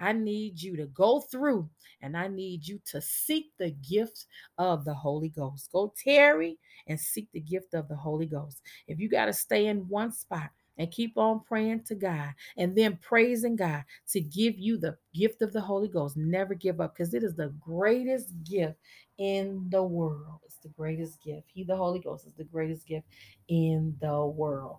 I 0.00 0.12
need 0.12 0.60
you 0.60 0.76
to 0.76 0.86
go 0.86 1.20
through 1.20 1.68
and 2.02 2.16
I 2.16 2.28
need 2.28 2.66
you 2.66 2.80
to 2.86 3.00
seek 3.00 3.52
the 3.58 3.70
gift 3.70 4.26
of 4.58 4.84
the 4.84 4.94
Holy 4.94 5.28
Ghost. 5.28 5.70
Go 5.70 5.92
tarry 6.02 6.58
and 6.86 6.98
seek 6.98 7.28
the 7.32 7.40
gift 7.40 7.74
of 7.74 7.88
the 7.88 7.96
Holy 7.96 8.26
Ghost. 8.26 8.62
If 8.88 8.98
you 8.98 9.08
got 9.08 9.26
to 9.26 9.32
stay 9.32 9.66
in 9.66 9.88
one 9.88 10.12
spot, 10.12 10.50
and 10.80 10.90
keep 10.90 11.18
on 11.18 11.40
praying 11.40 11.82
to 11.84 11.94
God 11.94 12.32
and 12.56 12.74
then 12.74 12.98
praising 13.02 13.54
God 13.54 13.84
to 14.08 14.20
give 14.20 14.58
you 14.58 14.78
the 14.78 14.96
gift 15.14 15.42
of 15.42 15.52
the 15.52 15.60
Holy 15.60 15.88
Ghost. 15.88 16.16
Never 16.16 16.54
give 16.54 16.80
up 16.80 16.94
because 16.94 17.12
it 17.12 17.22
is 17.22 17.34
the 17.34 17.52
greatest 17.60 18.32
gift 18.44 18.78
in 19.18 19.66
the 19.68 19.82
world. 19.82 20.40
It's 20.46 20.56
the 20.56 20.70
greatest 20.70 21.22
gift. 21.22 21.48
He, 21.52 21.64
the 21.64 21.76
Holy 21.76 21.98
Ghost, 22.00 22.26
is 22.26 22.32
the 22.32 22.44
greatest 22.44 22.86
gift 22.86 23.06
in 23.48 23.94
the 24.00 24.24
world. 24.24 24.78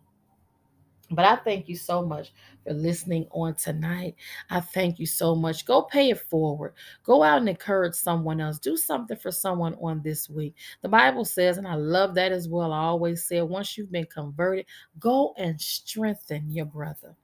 But 1.11 1.25
I 1.25 1.35
thank 1.35 1.67
you 1.67 1.75
so 1.75 2.01
much 2.01 2.31
for 2.65 2.73
listening 2.73 3.27
on 3.31 3.55
tonight. 3.55 4.15
I 4.49 4.61
thank 4.61 4.97
you 4.97 5.05
so 5.05 5.35
much. 5.35 5.65
Go 5.65 5.83
pay 5.83 6.09
it 6.11 6.19
forward. 6.19 6.73
Go 7.03 7.21
out 7.21 7.39
and 7.39 7.49
encourage 7.49 7.95
someone 7.95 8.39
else. 8.39 8.59
Do 8.59 8.77
something 8.77 9.17
for 9.17 9.31
someone 9.31 9.75
on 9.81 10.01
this 10.01 10.29
week. 10.29 10.55
The 10.81 10.89
Bible 10.89 11.25
says, 11.25 11.57
and 11.57 11.67
I 11.67 11.75
love 11.75 12.15
that 12.15 12.31
as 12.31 12.47
well. 12.47 12.71
I 12.71 12.79
always 12.79 13.25
say, 13.25 13.41
once 13.41 13.77
you've 13.77 13.91
been 13.91 14.05
converted, 14.05 14.65
go 14.99 15.33
and 15.37 15.59
strengthen 15.59 16.49
your 16.49 16.65
brother. 16.65 17.15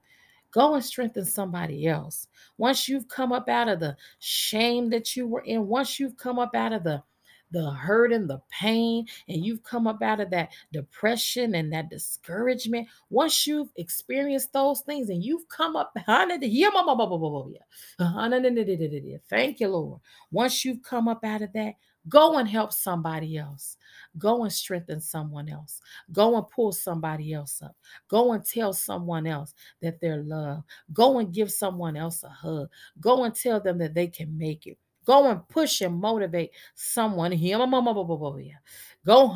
Go 0.50 0.74
and 0.74 0.84
strengthen 0.84 1.24
somebody 1.24 1.86
else. 1.86 2.28
Once 2.56 2.88
you've 2.88 3.08
come 3.08 3.32
up 3.32 3.48
out 3.48 3.68
of 3.68 3.80
the 3.80 3.96
shame 4.18 4.90
that 4.90 5.16
you 5.16 5.26
were 5.26 5.42
in, 5.42 5.66
once 5.66 5.98
you've 5.98 6.16
come 6.16 6.38
up 6.38 6.54
out 6.54 6.72
of 6.72 6.84
the 6.84 7.02
the 7.50 7.70
hurt 7.70 8.12
and 8.12 8.28
the 8.28 8.40
pain, 8.50 9.06
and 9.28 9.44
you've 9.44 9.62
come 9.62 9.86
up 9.86 10.02
out 10.02 10.20
of 10.20 10.30
that 10.30 10.50
depression 10.72 11.54
and 11.54 11.72
that 11.72 11.90
discouragement, 11.90 12.88
once 13.10 13.46
you've 13.46 13.70
experienced 13.76 14.52
those 14.52 14.80
things 14.80 15.08
and 15.10 15.22
you've 15.24 15.48
come 15.48 15.76
up, 15.76 15.92
thank 19.28 19.60
you, 19.60 19.68
Lord. 19.68 20.00
Once 20.30 20.64
you've 20.64 20.82
come 20.82 21.08
up 21.08 21.24
out 21.24 21.42
of 21.42 21.52
that, 21.52 21.74
Go 22.08 22.38
and 22.38 22.48
help 22.48 22.72
somebody 22.72 23.36
else. 23.36 23.76
Go 24.16 24.44
and 24.44 24.52
strengthen 24.52 25.00
someone 25.00 25.48
else. 25.48 25.80
Go 26.12 26.36
and 26.36 26.48
pull 26.48 26.72
somebody 26.72 27.34
else 27.34 27.60
up. 27.62 27.76
Go 28.08 28.32
and 28.32 28.44
tell 28.44 28.72
someone 28.72 29.26
else 29.26 29.54
that 29.82 30.00
they're 30.00 30.22
loved. 30.22 30.62
Go 30.92 31.18
and 31.18 31.32
give 31.32 31.50
someone 31.50 31.96
else 31.96 32.22
a 32.22 32.28
hug. 32.28 32.68
Go 33.00 33.24
and 33.24 33.34
tell 33.34 33.60
them 33.60 33.78
that 33.78 33.94
they 33.94 34.06
can 34.06 34.36
make 34.38 34.66
it. 34.66 34.78
Go 35.08 35.30
and 35.30 35.48
push 35.48 35.80
and 35.80 35.98
motivate 35.98 36.50
someone. 36.74 37.32
Go 39.06 39.34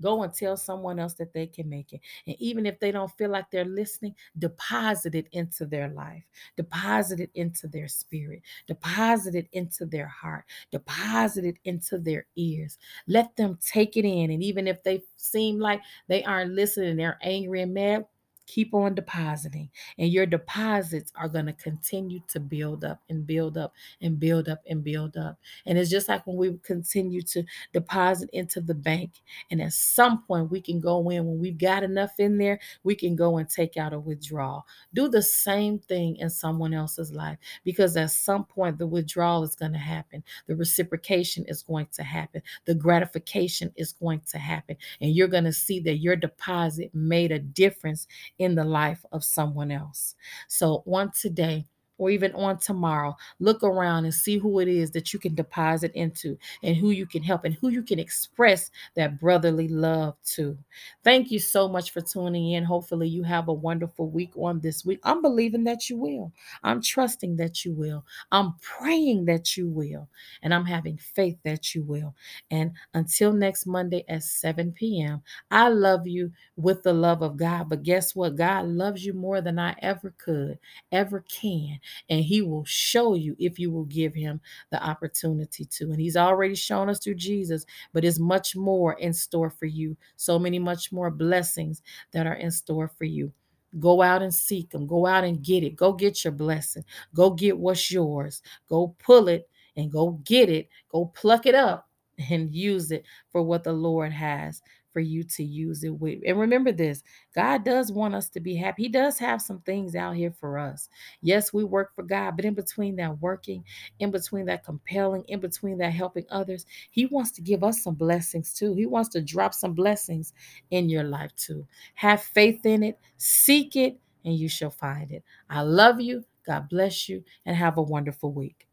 Go 0.00 0.22
and 0.22 0.32
tell 0.32 0.56
someone 0.56 0.98
else 0.98 1.12
that 1.14 1.34
they 1.34 1.46
can 1.48 1.68
make 1.68 1.92
it. 1.92 2.00
And 2.26 2.34
even 2.38 2.64
if 2.64 2.80
they 2.80 2.90
don't 2.90 3.12
feel 3.12 3.28
like 3.28 3.50
they're 3.50 3.66
listening, 3.66 4.14
deposit 4.38 5.14
it 5.14 5.26
into 5.32 5.66
their 5.66 5.88
life, 5.88 6.22
deposit 6.56 7.20
it 7.20 7.30
into 7.34 7.68
their 7.68 7.88
spirit, 7.88 8.40
deposit 8.66 9.34
it 9.34 9.48
into 9.52 9.84
their 9.84 10.06
heart, 10.06 10.44
deposit 10.70 11.44
it 11.44 11.58
into 11.64 11.98
their 11.98 12.24
ears. 12.36 12.78
Let 13.06 13.36
them 13.36 13.58
take 13.60 13.98
it 13.98 14.06
in. 14.06 14.30
And 14.30 14.42
even 14.42 14.66
if 14.66 14.82
they 14.82 15.02
seem 15.16 15.58
like 15.58 15.82
they 16.08 16.24
aren't 16.24 16.52
listening, 16.52 16.96
they're 16.96 17.18
angry 17.20 17.60
and 17.60 17.74
mad, 17.74 18.06
Keep 18.52 18.74
on 18.74 18.94
depositing, 18.94 19.70
and 19.96 20.12
your 20.12 20.26
deposits 20.26 21.10
are 21.16 21.28
going 21.28 21.46
to 21.46 21.54
continue 21.54 22.20
to 22.28 22.38
build 22.38 22.84
up 22.84 23.00
and 23.08 23.26
build 23.26 23.56
up 23.56 23.72
and 24.02 24.20
build 24.20 24.46
up 24.46 24.60
and 24.68 24.84
build 24.84 25.16
up. 25.16 25.38
And 25.64 25.78
it's 25.78 25.90
just 25.90 26.06
like 26.06 26.26
when 26.26 26.36
we 26.36 26.58
continue 26.62 27.22
to 27.22 27.44
deposit 27.72 28.28
into 28.34 28.60
the 28.60 28.74
bank, 28.74 29.22
and 29.50 29.62
at 29.62 29.72
some 29.72 30.24
point 30.24 30.50
we 30.50 30.60
can 30.60 30.80
go 30.80 31.08
in 31.08 31.24
when 31.24 31.38
we've 31.38 31.56
got 31.56 31.82
enough 31.82 32.12
in 32.18 32.36
there, 32.36 32.60
we 32.82 32.94
can 32.94 33.16
go 33.16 33.38
and 33.38 33.48
take 33.48 33.78
out 33.78 33.94
a 33.94 33.98
withdrawal. 33.98 34.66
Do 34.92 35.08
the 35.08 35.22
same 35.22 35.78
thing 35.78 36.16
in 36.16 36.28
someone 36.28 36.74
else's 36.74 37.10
life 37.10 37.38
because 37.64 37.96
at 37.96 38.10
some 38.10 38.44
point 38.44 38.76
the 38.76 38.86
withdrawal 38.86 39.44
is 39.44 39.56
going 39.56 39.72
to 39.72 39.78
happen, 39.78 40.22
the 40.46 40.56
reciprocation 40.56 41.46
is 41.48 41.62
going 41.62 41.86
to 41.94 42.02
happen, 42.02 42.42
the 42.66 42.74
gratification 42.74 43.72
is 43.76 43.94
going 43.94 44.20
to 44.28 44.36
happen, 44.36 44.76
and 45.00 45.14
you're 45.14 45.26
going 45.26 45.44
to 45.44 45.54
see 45.54 45.80
that 45.80 45.96
your 45.96 46.16
deposit 46.16 46.90
made 46.94 47.32
a 47.32 47.38
difference 47.38 48.06
in 48.42 48.54
the 48.54 48.64
life 48.64 49.04
of 49.12 49.24
someone 49.24 49.70
else. 49.70 50.14
So, 50.48 50.82
on 50.86 51.12
today, 51.12 51.66
or 52.02 52.10
even 52.10 52.32
on 52.32 52.58
tomorrow, 52.58 53.16
look 53.38 53.62
around 53.62 54.04
and 54.04 54.12
see 54.12 54.36
who 54.36 54.58
it 54.58 54.66
is 54.66 54.90
that 54.90 55.12
you 55.12 55.20
can 55.20 55.36
deposit 55.36 55.92
into 55.94 56.36
and 56.64 56.76
who 56.76 56.90
you 56.90 57.06
can 57.06 57.22
help 57.22 57.44
and 57.44 57.54
who 57.54 57.68
you 57.68 57.80
can 57.80 58.00
express 58.00 58.72
that 58.96 59.20
brotherly 59.20 59.68
love 59.68 60.16
to. 60.24 60.58
Thank 61.04 61.30
you 61.30 61.38
so 61.38 61.68
much 61.68 61.92
for 61.92 62.00
tuning 62.00 62.54
in. 62.54 62.64
Hopefully, 62.64 63.06
you 63.06 63.22
have 63.22 63.46
a 63.46 63.52
wonderful 63.52 64.10
week 64.10 64.32
on 64.36 64.58
this 64.58 64.84
week. 64.84 64.98
I'm 65.04 65.22
believing 65.22 65.62
that 65.62 65.88
you 65.88 65.96
will. 65.96 66.32
I'm 66.64 66.82
trusting 66.82 67.36
that 67.36 67.64
you 67.64 67.72
will. 67.72 68.04
I'm 68.32 68.54
praying 68.60 69.26
that 69.26 69.56
you 69.56 69.68
will. 69.68 70.08
And 70.42 70.52
I'm 70.52 70.64
having 70.64 70.96
faith 70.96 71.38
that 71.44 71.72
you 71.72 71.84
will. 71.84 72.16
And 72.50 72.72
until 72.94 73.32
next 73.32 73.64
Monday 73.64 74.04
at 74.08 74.24
7 74.24 74.72
p.m., 74.72 75.22
I 75.52 75.68
love 75.68 76.08
you 76.08 76.32
with 76.56 76.82
the 76.82 76.92
love 76.92 77.22
of 77.22 77.36
God. 77.36 77.68
But 77.68 77.84
guess 77.84 78.16
what? 78.16 78.34
God 78.34 78.66
loves 78.66 79.04
you 79.04 79.12
more 79.12 79.40
than 79.40 79.60
I 79.60 79.76
ever 79.82 80.12
could, 80.18 80.58
ever 80.90 81.20
can 81.28 81.78
and 82.08 82.24
he 82.24 82.42
will 82.42 82.64
show 82.64 83.14
you 83.14 83.36
if 83.38 83.58
you 83.58 83.70
will 83.70 83.84
give 83.84 84.14
him 84.14 84.40
the 84.70 84.82
opportunity 84.82 85.64
to. 85.64 85.84
And 85.84 86.00
he's 86.00 86.16
already 86.16 86.54
shown 86.54 86.88
us 86.88 86.98
through 86.98 87.14
Jesus, 87.16 87.64
but 87.92 88.04
it's 88.04 88.18
much 88.18 88.56
more 88.56 88.94
in 88.94 89.12
store 89.12 89.50
for 89.50 89.66
you. 89.66 89.96
So 90.16 90.38
many, 90.38 90.58
much 90.58 90.92
more 90.92 91.10
blessings 91.10 91.82
that 92.12 92.26
are 92.26 92.34
in 92.34 92.50
store 92.50 92.88
for 92.88 93.04
you. 93.04 93.32
Go 93.78 94.02
out 94.02 94.22
and 94.22 94.34
seek 94.34 94.70
them. 94.70 94.86
Go 94.86 95.06
out 95.06 95.24
and 95.24 95.42
get 95.42 95.62
it. 95.62 95.76
Go 95.76 95.92
get 95.92 96.24
your 96.24 96.32
blessing. 96.32 96.84
Go 97.14 97.30
get 97.30 97.58
what's 97.58 97.90
yours. 97.90 98.42
Go 98.68 98.94
pull 98.98 99.28
it 99.28 99.48
and 99.76 99.90
go 99.90 100.20
get 100.24 100.50
it. 100.50 100.68
Go 100.90 101.06
pluck 101.06 101.46
it 101.46 101.54
up 101.54 101.88
and 102.30 102.54
use 102.54 102.90
it 102.90 103.04
for 103.30 103.42
what 103.42 103.64
the 103.64 103.72
Lord 103.72 104.12
has 104.12 104.60
for 104.92 105.00
you 105.00 105.24
to 105.24 105.44
use 105.44 105.84
it 105.84 105.90
with. 105.90 106.20
And 106.26 106.38
remember 106.38 106.72
this 106.72 107.02
God 107.34 107.64
does 107.64 107.92
want 107.92 108.14
us 108.14 108.28
to 108.30 108.40
be 108.40 108.56
happy. 108.56 108.84
He 108.84 108.88
does 108.88 109.18
have 109.18 109.42
some 109.42 109.60
things 109.60 109.94
out 109.94 110.16
here 110.16 110.32
for 110.32 110.58
us. 110.58 110.88
Yes, 111.22 111.52
we 111.52 111.64
work 111.64 111.94
for 111.94 112.02
God, 112.02 112.36
but 112.36 112.44
in 112.44 112.54
between 112.54 112.96
that 112.96 113.20
working, 113.20 113.64
in 114.00 114.10
between 114.10 114.46
that 114.46 114.64
compelling, 114.64 115.24
in 115.28 115.40
between 115.40 115.78
that 115.78 115.92
helping 115.92 116.26
others, 116.30 116.66
He 116.90 117.06
wants 117.06 117.30
to 117.32 117.42
give 117.42 117.64
us 117.64 117.82
some 117.82 117.94
blessings 117.94 118.52
too. 118.54 118.74
He 118.74 118.86
wants 118.86 119.10
to 119.10 119.22
drop 119.22 119.54
some 119.54 119.74
blessings 119.74 120.32
in 120.70 120.88
your 120.88 121.04
life 121.04 121.34
too. 121.36 121.66
Have 121.94 122.22
faith 122.22 122.64
in 122.66 122.82
it, 122.82 122.98
seek 123.16 123.76
it, 123.76 123.98
and 124.24 124.36
you 124.36 124.48
shall 124.48 124.70
find 124.70 125.10
it. 125.12 125.22
I 125.50 125.62
love 125.62 126.00
you. 126.00 126.24
God 126.46 126.68
bless 126.68 127.08
you, 127.08 127.22
and 127.46 127.56
have 127.56 127.78
a 127.78 127.82
wonderful 127.82 128.32
week. 128.32 128.66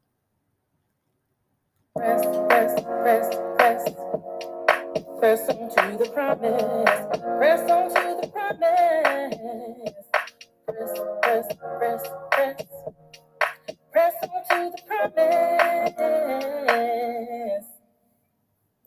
Press, 1.95 2.25
press, 2.47 2.81
press, 2.83 3.35
press. 3.57 4.48
Press 5.19 5.49
on 5.49 5.69
to 5.69 5.97
the 5.97 6.09
promise. 6.11 7.19
Press 7.39 7.71
on 7.71 7.89
to 7.89 8.21
the 8.21 8.27
promise. 8.29 9.95
Press, 10.67 10.93
press, 11.23 11.47
press, 11.79 12.03
press. 12.31 12.61
Press 13.91 14.13
on 14.23 14.43
to 14.49 14.71
the 14.71 14.81
promise. 14.87 15.95